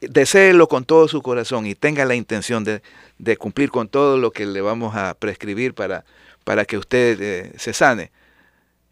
deséelo 0.02 0.68
con 0.68 0.84
todo 0.84 1.08
su 1.08 1.22
corazón 1.22 1.66
y 1.66 1.74
tenga 1.74 2.04
la 2.04 2.14
intención 2.14 2.64
de, 2.64 3.36
cumplir 3.38 3.70
con 3.70 3.88
todo 3.88 4.18
lo 4.18 4.30
que 4.30 4.44
le 4.44 4.60
vamos 4.60 4.94
a 4.94 5.14
prescribir 5.14 5.72
para, 5.72 6.04
para 6.44 6.66
que 6.66 6.76
usted 6.76 7.18
eh, 7.18 7.52
se 7.56 7.72
sane. 7.72 8.10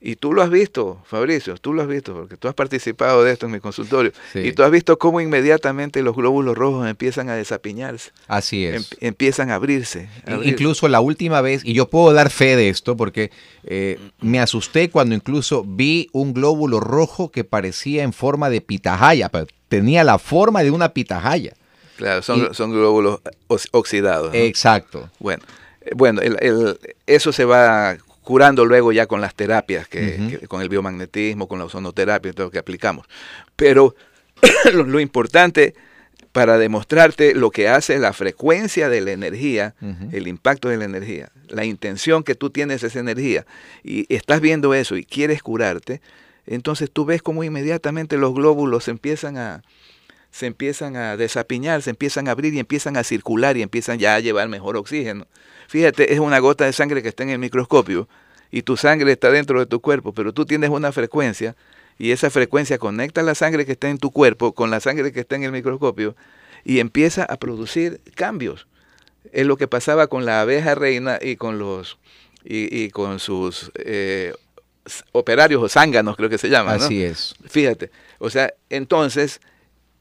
Y 0.06 0.16
tú 0.16 0.34
lo 0.34 0.42
has 0.42 0.50
visto, 0.50 1.00
Fabricio, 1.06 1.56
tú 1.56 1.72
lo 1.72 1.80
has 1.80 1.88
visto, 1.88 2.12
porque 2.12 2.36
tú 2.36 2.46
has 2.46 2.52
participado 2.52 3.24
de 3.24 3.32
esto 3.32 3.46
en 3.46 3.52
mi 3.52 3.60
consultorio. 3.60 4.12
Y 4.34 4.52
tú 4.52 4.62
has 4.62 4.70
visto 4.70 4.98
cómo 4.98 5.18
inmediatamente 5.22 6.02
los 6.02 6.14
glóbulos 6.14 6.58
rojos 6.58 6.86
empiezan 6.86 7.30
a 7.30 7.34
desapiñarse. 7.36 8.10
Así 8.28 8.66
es. 8.66 8.92
Em, 8.92 9.08
empiezan 9.08 9.50
a 9.50 9.54
abrirse, 9.54 10.10
Incluso 10.42 10.88
la 10.88 11.00
última 11.00 11.40
vez, 11.40 11.62
y 11.64 11.72
yo 11.72 11.88
puedo 11.88 12.12
dar 12.12 12.28
fe 12.28 12.54
de 12.54 12.68
esto, 12.68 12.98
porque 12.98 13.30
eh, 13.64 13.98
me 14.20 14.40
asusté 14.40 14.90
cuando 14.90 15.14
incluso 15.14 15.64
vi 15.66 16.10
un 16.12 16.34
glóbulo 16.34 16.80
rojo 16.80 17.30
que 17.30 17.42
parecía 17.44 18.02
en 18.02 18.12
forma 18.12 18.50
de 18.50 18.60
pitahaya, 18.60 19.30
pero 19.30 19.46
tenía 19.70 20.04
la 20.04 20.18
forma 20.18 20.62
de 20.62 20.70
una 20.70 20.90
pitahaya. 20.90 21.54
Claro, 21.96 22.20
son, 22.20 22.72
glóbulos 22.72 23.20
oxidados. 23.70 24.34
Exacto. 24.34 25.08
Bueno, 25.18 25.44
eh, 25.80 25.92
bueno 25.96 26.20
el, 26.20 26.78
eso 27.06 27.32
se 27.32 27.46
va 27.46 27.96
curando 28.24 28.64
luego 28.64 28.90
ya 28.90 29.06
con 29.06 29.20
las 29.20 29.34
terapias, 29.34 29.86
que, 29.86 30.40
con 30.48 30.62
el 30.62 30.68
biomagnetismo, 30.68 31.46
con 31.46 31.58
la 31.58 31.66
ozonoterapia, 31.66 32.32
todo 32.32 32.46
lo 32.46 32.50
que 32.50 32.58
aplicamos. 32.58 33.06
Pero 33.54 33.94
lo, 34.72 34.98
importante 34.98 35.74
para 36.32 36.58
demostrarte 36.58 37.34
lo 37.34 37.50
que 37.50 37.68
hace 37.68 37.98
la 37.98 38.12
frecuencia 38.12 38.88
de 38.88 39.02
la 39.02 39.12
energía, 39.12 39.74
el 40.10 40.26
impacto 40.26 40.68
de 40.68 40.78
la 40.78 40.84
energía, 40.86 41.30
la 41.48 41.64
intención 41.64 42.24
que 42.24 42.34
tú 42.34 42.50
tienes 42.50 42.82
esa 42.82 42.98
energía, 42.98 43.46
y 43.84 44.12
estás 44.12 44.40
viendo 44.40 44.74
eso 44.74 44.96
y 44.96 45.04
quieres 45.04 45.42
curarte, 45.42 46.00
entonces 46.46 46.90
tú 46.90 47.04
ves 47.04 47.22
cómo 47.22 47.44
inmediatamente 47.44 48.16
los 48.16 48.34
glóbulos 48.34 48.88
empiezan 48.88 49.36
a, 49.36 49.62
se 50.34 50.46
empiezan 50.46 50.96
a 50.96 51.16
desapiñar, 51.16 51.80
se 51.82 51.90
empiezan 51.90 52.26
a 52.26 52.32
abrir 52.32 52.52
y 52.54 52.58
empiezan 52.58 52.96
a 52.96 53.04
circular 53.04 53.56
y 53.56 53.62
empiezan 53.62 54.00
ya 54.00 54.16
a 54.16 54.18
llevar 54.18 54.48
mejor 54.48 54.76
oxígeno. 54.76 55.28
Fíjate, 55.68 56.12
es 56.12 56.18
una 56.18 56.40
gota 56.40 56.64
de 56.64 56.72
sangre 56.72 57.04
que 57.04 57.08
está 57.10 57.22
en 57.22 57.30
el 57.30 57.38
microscopio 57.38 58.08
y 58.50 58.62
tu 58.62 58.76
sangre 58.76 59.12
está 59.12 59.30
dentro 59.30 59.60
de 59.60 59.66
tu 59.66 59.80
cuerpo, 59.80 60.12
pero 60.12 60.32
tú 60.32 60.44
tienes 60.44 60.70
una 60.70 60.90
frecuencia 60.90 61.54
y 61.98 62.10
esa 62.10 62.30
frecuencia 62.30 62.78
conecta 62.78 63.22
la 63.22 63.36
sangre 63.36 63.64
que 63.64 63.70
está 63.70 63.88
en 63.88 63.98
tu 63.98 64.10
cuerpo 64.10 64.56
con 64.56 64.72
la 64.72 64.80
sangre 64.80 65.12
que 65.12 65.20
está 65.20 65.36
en 65.36 65.44
el 65.44 65.52
microscopio 65.52 66.16
y 66.64 66.80
empieza 66.80 67.22
a 67.22 67.36
producir 67.36 68.00
cambios. 68.16 68.66
Es 69.30 69.46
lo 69.46 69.56
que 69.56 69.68
pasaba 69.68 70.08
con 70.08 70.24
la 70.24 70.40
abeja 70.40 70.74
reina 70.74 71.16
y 71.22 71.36
con 71.36 71.60
los 71.60 71.96
y, 72.42 72.90
con 72.90 73.20
sus 73.20 73.70
eh, 73.76 74.34
operarios 75.12 75.62
o 75.62 75.68
zánganos, 75.68 76.16
creo 76.16 76.28
que 76.28 76.38
se 76.38 76.48
llaman. 76.48 76.82
Así 76.82 77.04
es. 77.04 77.36
Fíjate, 77.46 77.92
o 78.18 78.30
sea, 78.30 78.52
entonces 78.68 79.40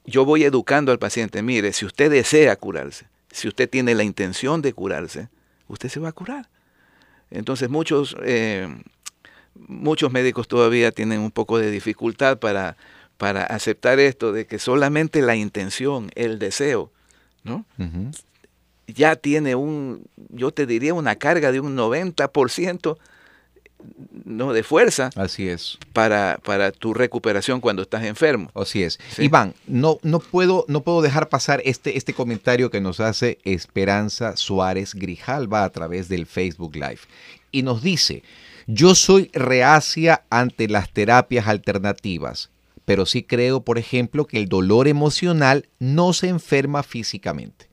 yo 0.06 0.26
voy 0.26 0.44
educando 0.44 0.92
al 0.92 1.00
paciente, 1.00 1.42
mire, 1.42 1.74
si 1.74 1.86
usted 1.86 2.12
desea 2.12 2.56
curarse, 2.56 3.08
si 3.32 3.48
usted 3.48 3.70
tiene 3.70 3.96
la 3.96 4.04
intención 4.04 4.62
de 4.62 4.74
curarse, 4.74 5.30
usted 5.68 5.90
se 5.90 6.00
va 6.00 6.10
a 6.10 6.14
curar. 6.14 6.50
Entonces 7.32 7.70
muchos, 7.70 8.16
eh, 8.24 8.68
muchos 9.56 10.12
médicos 10.12 10.48
todavía 10.48 10.92
tienen 10.92 11.20
un 11.20 11.32
poco 11.32 11.58
de 11.58 11.72
dificultad 11.72 12.38
para, 12.38 12.78
para 13.18 13.44
aceptar 13.44 14.00
esto 14.00 14.32
de 14.32 14.46
que 14.46 14.60
solamente 14.60 15.22
la 15.22 15.36
intención, 15.36 16.12
el 16.16 16.38
deseo, 16.40 16.92
¿no? 17.44 17.66
Ya 18.88 19.16
tiene 19.16 19.56
un, 19.56 20.06
yo 20.30 20.52
te 20.52 20.66
diría, 20.66 20.94
una 20.94 21.16
carga 21.16 21.52
de 21.52 21.60
un 21.60 21.76
90% 21.78 22.98
¿no? 24.26 24.54
de 24.54 24.64
fuerza 24.64 25.10
Así 25.16 25.48
es. 25.48 25.78
para, 25.94 26.40
para 26.44 26.72
tu 26.72 26.94
recuperación 26.94 27.62
cuando 27.62 27.82
estás 27.82 28.04
enfermo. 28.04 28.52
Así 28.56 28.84
es. 28.84 29.00
Sí. 29.16 29.24
Iván, 29.24 29.54
no, 29.68 30.00
no, 30.04 30.20
puedo, 30.20 30.66
no 30.68 30.82
puedo 30.82 31.02
dejar 31.02 31.30
pasar 31.30 31.62
este, 31.66 31.98
este 31.98 32.14
comentario 32.14 32.70
que 32.70 32.82
nos 32.82 33.00
hace 33.00 33.40
Esperanza 33.44 34.38
Suárez 34.38 34.94
Grijalva 34.96 35.64
a 35.64 35.70
través 35.70 36.10
del 36.10 36.26
Facebook 36.26 36.76
Live. 36.76 37.00
Y 37.52 37.64
nos 37.64 37.84
dice, 37.84 38.24
yo 38.68 38.96
soy 38.96 39.30
reacia 39.34 40.24
ante 40.30 40.68
las 40.68 40.92
terapias 40.92 41.48
alternativas, 41.48 42.50
pero 42.86 43.06
sí 43.06 43.24
creo, 43.24 43.62
por 43.62 43.78
ejemplo, 43.78 44.26
que 44.26 44.38
el 44.38 44.48
dolor 44.48 44.88
emocional 44.88 45.68
no 45.80 46.14
se 46.14 46.30
enferma 46.30 46.84
físicamente. 46.84 47.68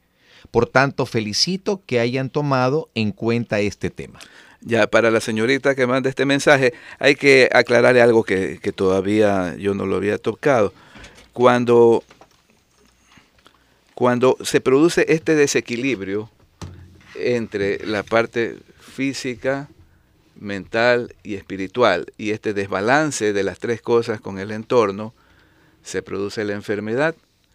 Por 0.51 0.67
tanto, 0.67 1.07
felicito 1.07 1.83
que 1.87 2.01
hayan 2.01 2.29
tomado 2.31 2.91
en 2.95 3.13
cuenta 3.13 3.61
este 3.61 3.91
tema. 3.91 4.19
Ya 4.63 4.87
para 4.87 5.11
la 5.11 5.21
señorita 5.21 5.75
que 5.75 5.87
manda 5.87 6.11
este 6.11 6.27
mensaje, 6.27 6.75
hay 6.99 7.15
que 7.15 7.49
aclararle 7.53 8.03
algo 8.03 8.25
que, 8.25 8.59
que 8.63 8.73
todavía 8.73 9.57
yo 9.57 9.75
no 9.75 9.87
lo 9.87 9.97
había 9.97 10.19
tocado. 10.19 10.75
Cuando, 11.33 12.05
cuando 13.95 14.37
se 14.43 14.61
produce 14.61 15.07
este 15.09 15.35
desequilibrio 15.35 16.31
entre 17.15 17.85
la 17.87 18.03
parte 18.03 18.59
física, 18.79 19.69
mental 20.41 21.15
y 21.23 21.35
espiritual, 21.35 22.13
y 22.19 22.31
este 22.31 22.53
desbalance 22.53 23.33
de 23.33 23.43
las 23.43 23.59
tres 23.59 23.81
cosas 23.81 24.21
con 24.21 24.39
el 24.39 24.51
entorno, 24.51 25.15
se 25.83 26.03
produce 26.03 26.45
la 26.45 26.55
enfermedad, 26.55 27.15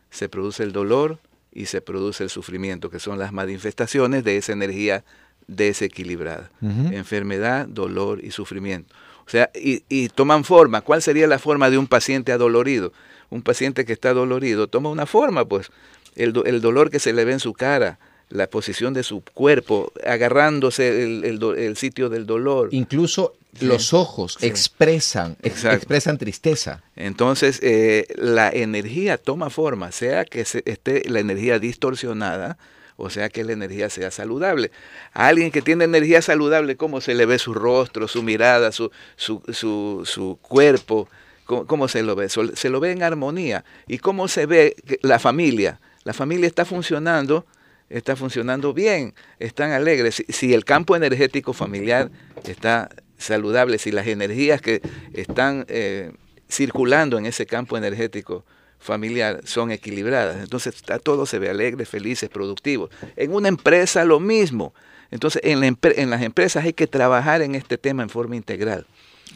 se 0.10 0.30
produce 0.30 0.64
el 0.64 0.72
dolor 0.72 1.20
y 1.52 1.68
se 1.68 1.82
produce 1.82 2.24
el 2.24 2.30
sufrimiento, 2.30 2.90
que 2.90 3.00
son 3.00 3.20
las 3.20 3.32
manifestaciones 3.32 4.24
de 4.24 4.38
esa 4.38 4.54
energía 4.54 5.04
desequilibrada. 5.48 6.52
Enfermedad, 6.62 7.68
dolor 7.68 8.24
y 8.24 8.32
sufrimiento. 8.32 8.94
O 9.26 9.30
sea, 9.30 9.50
y, 9.56 9.84
y 9.90 10.10
toman 10.10 10.44
forma. 10.44 10.82
¿Cuál 10.82 11.02
sería 11.02 11.28
la 11.28 11.40
forma 11.40 11.70
de 11.70 11.78
un 11.78 11.88
paciente 11.88 12.32
adolorido? 12.32 12.94
Un 13.30 13.42
paciente 13.42 13.86
que 13.86 13.94
está 13.94 14.14
dolorido 14.14 14.68
toma 14.68 14.90
una 14.90 15.06
forma, 15.08 15.46
pues, 15.46 15.72
el, 16.16 16.32
do- 16.32 16.46
el 16.46 16.62
dolor 16.62 16.92
que 16.92 17.00
se 17.00 17.12
le 17.12 17.26
ve 17.26 17.34
en 17.34 17.40
su 17.40 17.54
cara, 17.54 17.98
la 18.30 18.48
posición 18.48 18.94
de 18.94 19.04
su 19.04 19.22
cuerpo, 19.34 19.92
agarrándose 20.06 21.04
el, 21.04 21.24
el 21.26 21.40
do- 21.40 21.56
el 21.56 21.76
sitio 21.76 22.10
del 22.10 22.26
dolor. 22.26 22.70
Incluso 22.72 23.34
Sí. 23.58 23.66
los 23.68 23.94
ojos 23.94 24.36
Sí. 24.40 24.48
expresan, 24.48 25.38
ex- 25.42 25.64
expresan 25.64 26.18
tristeza. 26.18 26.84
Entonces, 26.98 27.60
eh, 27.64 28.06
la 28.18 28.50
energía 28.50 29.18
toma 29.18 29.50
forma, 29.50 29.92
sea 29.94 30.26
que 30.26 30.44
se- 30.44 30.62
esté 30.66 31.08
la 31.10 31.22
energía 31.22 31.58
distorsionada, 31.58 32.58
o 32.98 33.10
sea 33.10 33.30
que 33.30 33.44
la 33.44 33.54
energía 33.54 33.90
sea 33.90 34.12
saludable. 34.12 34.72
A 35.14 35.28
alguien 35.28 35.52
que 35.52 35.62
tiene 35.62 35.84
energía 35.84 36.22
saludable, 36.22 36.78
¿cómo 36.78 37.02
se 37.02 37.14
le 37.14 37.26
ve 37.26 37.40
su 37.40 37.54
rostro, 37.54 38.08
su 38.08 38.24
mirada, 38.24 38.72
su, 38.72 38.92
su, 39.16 39.42
su, 39.52 40.04
su 40.06 40.40
cuerpo? 40.42 41.08
¿Cómo, 41.46 41.88
se 41.88 42.02
lo 42.02 42.16
ve? 42.16 42.28
Se 42.30 42.70
lo 42.70 42.80
ve 42.80 42.92
en 42.92 43.04
armonía. 43.04 43.66
¿Y 43.88 44.00
cómo 44.00 44.28
se 44.28 44.46
ve 44.46 44.76
la 45.02 45.20
familia? 45.20 45.80
La 46.04 46.14
familia 46.14 46.48
está 46.48 46.66
funcionando, 46.66 47.46
está 47.90 48.16
funcionando 48.16 48.74
bien, 48.74 49.14
están 49.40 49.72
alegres. 49.72 50.16
Si, 50.16 50.26
si 50.30 50.54
el 50.54 50.66
campo 50.66 50.96
energético 50.96 51.54
familiar 51.54 52.10
está 52.46 52.90
saludable, 53.18 53.78
si 53.78 53.92
las 53.92 54.08
energías 54.08 54.62
que 54.62 54.82
están 55.14 55.66
eh, 55.68 56.14
circulando 56.50 57.18
en 57.18 57.26
ese 57.26 57.46
campo 57.46 57.78
energético 57.78 58.46
familiar 58.86 59.42
son 59.46 59.72
equilibradas, 59.72 60.38
entonces 60.42 60.76
está, 60.76 61.00
todo 61.00 61.26
se 61.26 61.40
ve 61.40 61.50
alegre, 61.50 61.86
felices, 61.86 62.30
productivos. 62.30 62.90
En 63.16 63.34
una 63.34 63.50
empresa 63.50 64.06
lo 64.06 64.20
mismo. 64.20 64.74
Entonces 65.12 65.42
en, 65.44 65.60
la 65.60 65.68
en 65.68 66.10
las 66.10 66.22
empresas 66.22 66.64
hay 66.66 66.74
que 66.74 66.88
trabajar 66.88 67.42
en 67.42 67.56
este 67.56 67.78
tema 67.78 68.04
en 68.04 68.10
forma 68.10 68.36
integral. 68.36 68.86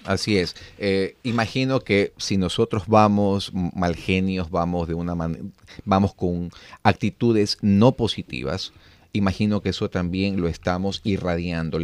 Así 0.04 0.38
es. 0.38 0.56
Eh, 0.78 1.16
imagino 1.24 1.80
que 1.82 2.14
si 2.18 2.38
nosotros 2.38 2.84
vamos 2.88 3.52
mal 3.54 3.95
genios, 3.95 4.50
vamos 4.50 4.88
de 4.88 4.93
una 4.93 5.16
man- 5.16 5.52
vamos 5.86 6.14
con 6.14 6.52
actitudes 6.84 7.58
no 7.62 7.91
positivas, 7.93 8.72
imagino 9.14 9.62
que 9.62 9.70
eso 9.70 9.89
también 9.89 10.39
lo 10.39 10.47
estamos 10.47 11.02
irradiando, 11.04 11.80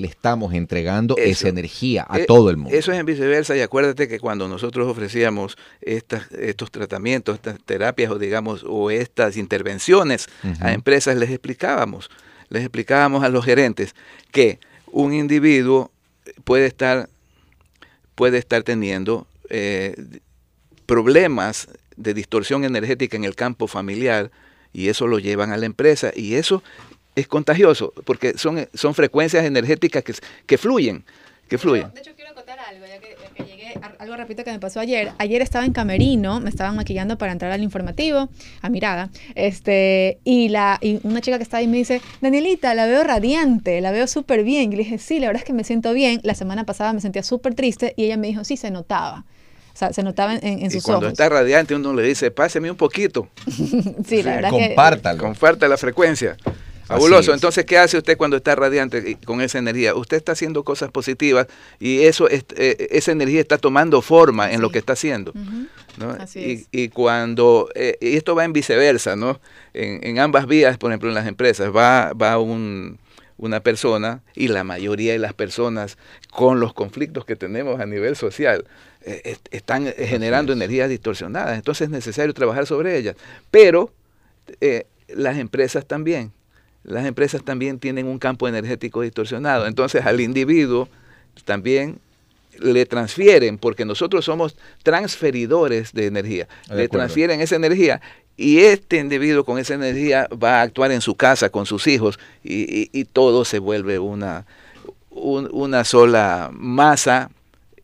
le, 0.00 0.08
estamos 0.08 0.54
entregando 0.54 1.16
Eso. 1.16 1.30
esa 1.30 1.48
energía 1.48 2.06
a 2.08 2.18
Eh, 2.18 2.24
todo 2.26 2.50
el 2.50 2.56
mundo. 2.56 2.76
Eso 2.76 2.92
es 2.92 2.98
en 2.98 3.06
viceversa 3.06 3.56
y 3.56 3.60
acuérdate 3.60 4.08
que 4.08 4.18
cuando 4.18 4.48
nosotros 4.48 4.88
ofrecíamos 4.88 5.56
estas, 5.80 6.30
estos 6.32 6.70
tratamientos, 6.70 7.36
estas 7.36 7.58
terapias 7.64 8.10
o 8.10 8.18
digamos 8.18 8.64
o 8.66 8.90
estas 8.90 9.36
intervenciones 9.36 10.28
a 10.60 10.72
empresas 10.72 11.16
les 11.16 11.30
explicábamos, 11.30 12.10
les 12.48 12.62
explicábamos 12.62 13.22
a 13.24 13.28
los 13.28 13.44
gerentes 13.44 13.94
que 14.32 14.58
un 14.92 15.12
individuo 15.14 15.90
puede 16.44 16.66
estar 16.66 17.08
puede 18.14 18.38
estar 18.38 18.62
teniendo 18.62 19.26
eh, 19.48 19.94
problemas 20.86 21.68
de 21.96 22.14
distorsión 22.14 22.64
energética 22.64 23.16
en 23.16 23.24
el 23.24 23.34
campo 23.34 23.66
familiar 23.66 24.30
y 24.72 24.88
eso 24.88 25.06
lo 25.06 25.18
llevan 25.18 25.52
a 25.52 25.56
la 25.56 25.66
empresa 25.66 26.12
y 26.14 26.34
eso 26.34 26.62
es 27.20 27.28
contagioso 27.28 27.92
porque 28.04 28.36
son, 28.36 28.68
son 28.74 28.94
frecuencias 28.94 29.44
energéticas 29.44 30.02
que, 30.02 30.14
que 30.46 30.58
fluyen, 30.58 31.04
que 31.48 31.58
fluyen. 31.58 31.92
De 31.94 32.00
hecho, 32.00 32.12
quiero 32.16 32.34
contar 32.34 32.58
algo, 32.60 32.86
ya 32.86 32.98
que, 33.00 33.16
ya 33.20 33.28
que 33.34 33.44
llegué, 33.44 33.74
algo 33.98 34.16
repito 34.16 34.44
que 34.44 34.52
me 34.52 34.58
pasó 34.58 34.80
ayer. 34.80 35.12
Ayer 35.18 35.42
estaba 35.42 35.64
en 35.64 35.72
Camerino, 35.72 36.40
me 36.40 36.48
estaban 36.50 36.76
maquillando 36.76 37.18
para 37.18 37.32
entrar 37.32 37.50
al 37.52 37.62
informativo, 37.62 38.28
a 38.62 38.68
Mirada, 38.68 39.10
este, 39.34 40.18
y, 40.24 40.48
la, 40.48 40.78
y 40.80 41.00
una 41.02 41.20
chica 41.20 41.38
que 41.38 41.42
estaba 41.42 41.58
ahí 41.60 41.66
me 41.68 41.76
dice, 41.78 42.00
Danielita, 42.20 42.74
la 42.74 42.86
veo 42.86 43.02
radiante, 43.04 43.80
la 43.80 43.90
veo 43.90 44.06
súper 44.06 44.44
bien. 44.44 44.72
Y 44.72 44.76
le 44.76 44.84
dije, 44.84 44.98
sí, 44.98 45.18
la 45.18 45.26
verdad 45.26 45.42
es 45.42 45.46
que 45.46 45.52
me 45.52 45.64
siento 45.64 45.92
bien. 45.92 46.20
La 46.22 46.34
semana 46.34 46.64
pasada 46.64 46.92
me 46.92 47.00
sentía 47.00 47.22
súper 47.22 47.54
triste 47.54 47.94
y 47.96 48.04
ella 48.04 48.16
me 48.16 48.28
dijo, 48.28 48.44
sí, 48.44 48.56
se 48.56 48.70
notaba. 48.70 49.24
O 49.72 49.76
sea, 49.80 49.92
se 49.92 50.02
notaba 50.02 50.34
en, 50.34 50.44
en 50.44 50.66
Y 50.66 50.70
sus 50.70 50.82
cuando 50.84 51.06
ojos. 51.06 51.12
está 51.12 51.28
radiante 51.28 51.74
uno 51.74 51.94
le 51.94 52.02
dice, 52.02 52.30
páseme 52.30 52.70
un 52.70 52.76
poquito, 52.76 53.28
sí, 54.06 54.22
la 54.22 54.36
verdad 54.36 54.50
que... 54.50 54.66
Compártalo. 54.68 55.18
comparte 55.22 55.68
la 55.68 55.76
frecuencia. 55.78 56.36
Fabuloso. 56.90 57.30
es. 57.32 57.36
Entonces, 57.36 57.64
¿qué 57.64 57.78
hace 57.78 57.96
usted 57.98 58.16
cuando 58.16 58.36
está 58.36 58.54
radiante 58.54 59.16
con 59.24 59.40
esa 59.40 59.58
energía? 59.58 59.94
Usted 59.94 60.16
está 60.16 60.32
haciendo 60.32 60.62
cosas 60.64 60.90
positivas 60.90 61.46
y 61.78 62.02
eso 62.02 62.28
es- 62.28 62.44
eh, 62.56 62.88
esa 62.90 63.12
energía 63.12 63.40
está 63.40 63.58
tomando 63.58 64.02
forma 64.02 64.52
en 64.52 64.60
lo 64.60 64.70
que 64.70 64.78
está 64.78 64.92
haciendo. 64.94 65.30
Ujú. 65.32 65.66
¿no? 65.98 66.10
Así 66.20 66.66
y, 66.72 66.88
cuando, 66.88 67.68
eh, 67.74 67.96
y 68.00 68.16
esto 68.16 68.34
va 68.34 68.44
en 68.44 68.52
viceversa, 68.52 69.16
¿no? 69.16 69.40
En, 69.74 70.00
en 70.06 70.18
ambas 70.18 70.46
vías, 70.46 70.78
por 70.78 70.90
ejemplo, 70.90 71.08
en 71.08 71.14
las 71.14 71.26
empresas, 71.26 71.74
va, 71.74 72.12
va 72.14 72.38
un, 72.38 72.98
una 73.36 73.60
persona 73.60 74.22
y 74.34 74.48
la 74.48 74.64
mayoría 74.64 75.12
de 75.12 75.18
las 75.18 75.32
personas 75.34 75.98
con 76.30 76.60
los 76.60 76.72
conflictos 76.74 77.24
que 77.24 77.36
tenemos 77.36 77.80
a 77.80 77.86
nivel 77.86 78.14
social 78.16 78.64
eh, 79.04 79.20
est- 79.24 79.48
están 79.50 79.92
generando 79.96 80.52
energías 80.52 80.88
distorsionadas. 80.88 81.56
Entonces 81.56 81.86
es 81.86 81.90
necesario 81.90 82.32
trabajar 82.34 82.66
sobre 82.66 82.96
ellas. 82.96 83.16
Pero 83.50 83.92
eh, 84.60 84.86
las 85.08 85.38
empresas 85.38 85.86
también. 85.86 86.32
Las 86.84 87.04
empresas 87.06 87.42
también 87.44 87.78
tienen 87.78 88.06
un 88.06 88.18
campo 88.18 88.48
energético 88.48 89.02
distorsionado. 89.02 89.66
Entonces 89.66 90.04
al 90.06 90.20
individuo 90.20 90.88
también 91.44 91.98
le 92.58 92.84
transfieren, 92.86 93.58
porque 93.58 93.84
nosotros 93.84 94.24
somos 94.24 94.56
transferidores 94.82 95.92
de 95.92 96.06
energía, 96.06 96.44
De 96.68 96.76
le 96.76 96.82
acuerdo. 96.84 96.88
transfieren 96.90 97.40
esa 97.40 97.56
energía 97.56 98.00
y 98.36 98.58
este 98.58 98.98
individuo 98.98 99.44
con 99.44 99.58
esa 99.58 99.74
energía 99.74 100.28
va 100.42 100.58
a 100.60 100.62
actuar 100.62 100.92
en 100.92 101.00
su 101.00 101.14
casa 101.14 101.48
con 101.50 101.66
sus 101.66 101.86
hijos 101.86 102.18
y, 102.42 102.62
y- 102.82 102.90
y 102.92 103.04
todo 103.04 103.44
se 103.44 103.58
vuelve 103.58 103.98
una, 103.98 104.46
un- 105.10 105.48
una 105.52 105.84
sola 105.84 106.50
masa 106.52 107.30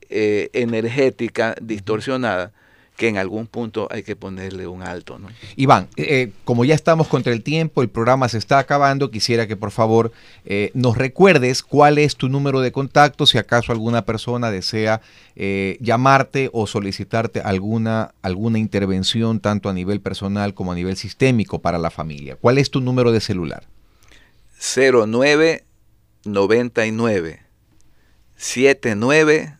eh, 0.09 0.51
energética 0.53 1.55
distorsionada 1.61 2.53
que 2.97 3.09
en 3.09 3.19
algún 3.19 3.47
punto 3.47 3.89
hay 3.91 4.03
que 4.03 4.17
ponerle 4.17 4.67
un 4.67 4.83
alto. 4.83 5.19
¿no? 5.19 5.29
Iván, 5.55 5.89
eh, 5.97 6.33
como 6.45 6.65
ya 6.65 6.75
estamos 6.75 7.07
contra 7.09 7.33
el 7.33 7.43
tiempo, 7.43 7.83
el 7.83 7.89
programa 7.89 8.29
se 8.29 8.39
está 8.39 8.59
acabando, 8.59 9.11
quisiera 9.11 9.47
que 9.47 9.57
por 9.57 9.71
favor 9.71 10.13
eh, 10.45 10.71
nos 10.75 10.97
recuerdes 10.97 11.63
cuál 11.63 11.99
es 11.99 12.17
tu 12.17 12.29
número 12.29 12.61
de 12.61 12.73
contacto, 12.73 13.27
si 13.27 13.39
acaso 13.39 13.73
alguna 13.73 14.07
persona 14.07 14.51
desea 14.51 15.03
eh, 15.37 15.77
llamarte 15.81 16.51
o 16.53 16.67
solicitarte 16.67 17.41
alguna, 17.41 18.15
alguna 18.23 18.59
intervención, 18.59 19.39
tanto 19.41 19.69
a 19.69 19.75
nivel 19.75 20.01
personal 20.01 20.55
como 20.55 20.73
a 20.73 20.75
nivel 20.75 20.97
sistémico 20.97 21.61
para 21.61 21.79
la 21.79 21.91
familia. 21.91 22.37
¿Cuál 22.37 22.57
es 22.59 22.71
tu 22.71 22.81
número 22.81 23.13
de 23.13 23.21
celular? 23.21 23.65
0999 24.59 27.41
79 28.37 29.57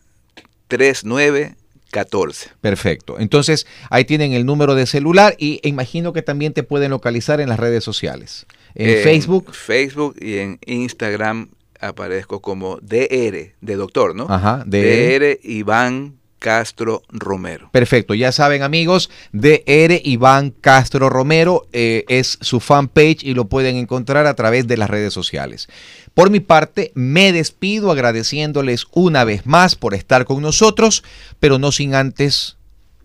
39 0.67 1.55
14. 1.91 2.49
Perfecto. 2.61 3.19
Entonces, 3.19 3.65
ahí 3.89 4.05
tienen 4.05 4.33
el 4.33 4.45
número 4.45 4.75
de 4.75 4.85
celular 4.85 5.35
y 5.37 5.59
e 5.63 5.69
imagino 5.69 6.13
que 6.13 6.21
también 6.21 6.53
te 6.53 6.63
pueden 6.63 6.91
localizar 6.91 7.39
en 7.39 7.49
las 7.49 7.59
redes 7.59 7.83
sociales. 7.83 8.45
En 8.75 9.03
Facebook. 9.03 9.53
Facebook 9.53 10.15
y 10.19 10.37
en 10.37 10.59
Instagram 10.65 11.49
aparezco 11.79 12.41
como 12.41 12.77
DR, 12.81 13.53
de 13.61 13.75
doctor, 13.75 14.15
¿no? 14.15 14.27
Ajá, 14.29 14.63
DR. 14.65 15.19
DR 15.19 15.39
Iván 15.43 16.17
Castro 16.39 17.03
Romero. 17.09 17.69
Perfecto, 17.71 18.13
ya 18.13 18.31
saben 18.31 18.63
amigos, 18.63 19.09
DR 19.31 20.01
Iván 20.03 20.51
Castro 20.51 21.09
Romero 21.09 21.67
eh, 21.73 22.05
es 22.07 22.37
su 22.41 22.59
fanpage 22.59 23.23
y 23.23 23.33
lo 23.33 23.45
pueden 23.45 23.75
encontrar 23.75 24.27
a 24.27 24.35
través 24.35 24.67
de 24.67 24.77
las 24.77 24.89
redes 24.89 25.13
sociales. 25.13 25.67
Por 26.13 26.29
mi 26.29 26.39
parte, 26.39 26.91
me 26.95 27.31
despido 27.31 27.91
agradeciéndoles 27.91 28.87
una 28.91 29.23
vez 29.23 29.45
más 29.45 29.75
por 29.75 29.93
estar 29.93 30.25
con 30.25 30.41
nosotros, 30.41 31.03
pero 31.39 31.59
no 31.59 31.71
sin 31.71 31.95
antes 31.95 32.57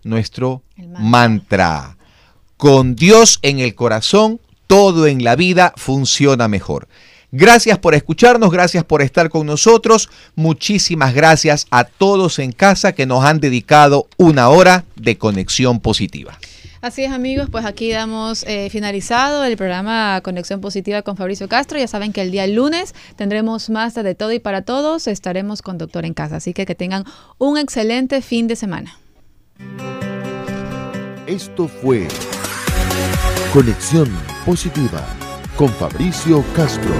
nuestro 0.03 0.63
mantra. 0.77 0.99
mantra. 0.99 1.97
Con 2.57 2.95
Dios 2.95 3.39
en 3.41 3.59
el 3.59 3.75
corazón, 3.75 4.39
todo 4.67 5.07
en 5.07 5.23
la 5.23 5.35
vida 5.35 5.73
funciona 5.75 6.47
mejor. 6.47 6.87
Gracias 7.35 7.79
por 7.79 7.95
escucharnos, 7.95 8.51
gracias 8.51 8.83
por 8.83 9.01
estar 9.01 9.27
con 9.27 9.47
nosotros. 9.47 10.07
Muchísimas 10.35 11.15
gracias 11.15 11.65
a 11.71 11.83
todos 11.83 12.37
en 12.37 12.51
casa 12.51 12.91
que 12.91 13.07
nos 13.07 13.25
han 13.25 13.39
dedicado 13.39 14.07
una 14.17 14.49
hora 14.49 14.85
de 14.95 15.17
conexión 15.17 15.79
positiva. 15.79 16.37
Así 16.81 17.03
es 17.03 17.11
amigos, 17.11 17.49
pues 17.49 17.65
aquí 17.65 17.89
damos 17.89 18.43
eh, 18.43 18.69
finalizado 18.69 19.43
el 19.45 19.57
programa 19.57 20.21
Conexión 20.21 20.61
Positiva 20.61 21.01
con 21.01 21.17
Fabricio 21.17 21.49
Castro. 21.49 21.79
Ya 21.79 21.87
saben 21.87 22.13
que 22.13 22.21
el 22.21 22.29
día 22.29 22.45
lunes 22.45 22.93
tendremos 23.15 23.71
más 23.71 23.95
de 23.95 24.13
todo 24.13 24.31
y 24.31 24.37
para 24.37 24.61
todos. 24.61 25.07
Estaremos 25.07 25.63
con 25.63 25.79
Doctor 25.79 26.05
en 26.05 26.13
Casa, 26.13 26.35
así 26.35 26.53
que 26.53 26.67
que 26.67 26.75
tengan 26.75 27.03
un 27.39 27.57
excelente 27.57 28.21
fin 28.21 28.45
de 28.45 28.55
semana. 28.55 28.99
Esto 31.25 31.67
fue 31.67 32.07
Conexión 33.51 34.07
Positiva 34.45 35.03
con 35.55 35.69
Fabricio 35.69 36.43
Castro. 36.55 36.91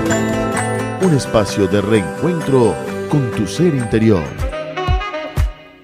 Un 1.01 1.13
espacio 1.15 1.67
de 1.67 1.81
reencuentro 1.81 2.75
con 3.09 3.31
tu 3.31 3.47
ser 3.47 3.73
interior. 3.73 4.23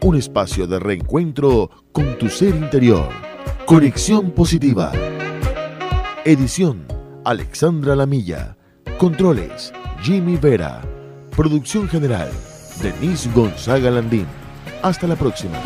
Un 0.02 0.16
espacio 0.16 0.68
de 0.68 0.80
reencuentro 0.80 1.70
con 1.92 2.18
tu 2.18 2.30
ser 2.30 2.56
interior. 2.56 3.10
Conexión 3.66 4.32
Positiva. 4.32 4.92
Edición 6.26 6.86
Alexandra 7.26 7.96
Lamilla. 7.96 8.56
Controles 8.98 9.74
Jimmy 10.02 10.38
Vera. 10.38 10.82
Producción 11.36 11.88
general 11.88 12.30
Denise 12.82 13.30
Gonzaga 13.34 13.90
Landín. 13.90 14.28
Hasta 14.82 15.08
la 15.08 15.16
próxima. 15.16 15.60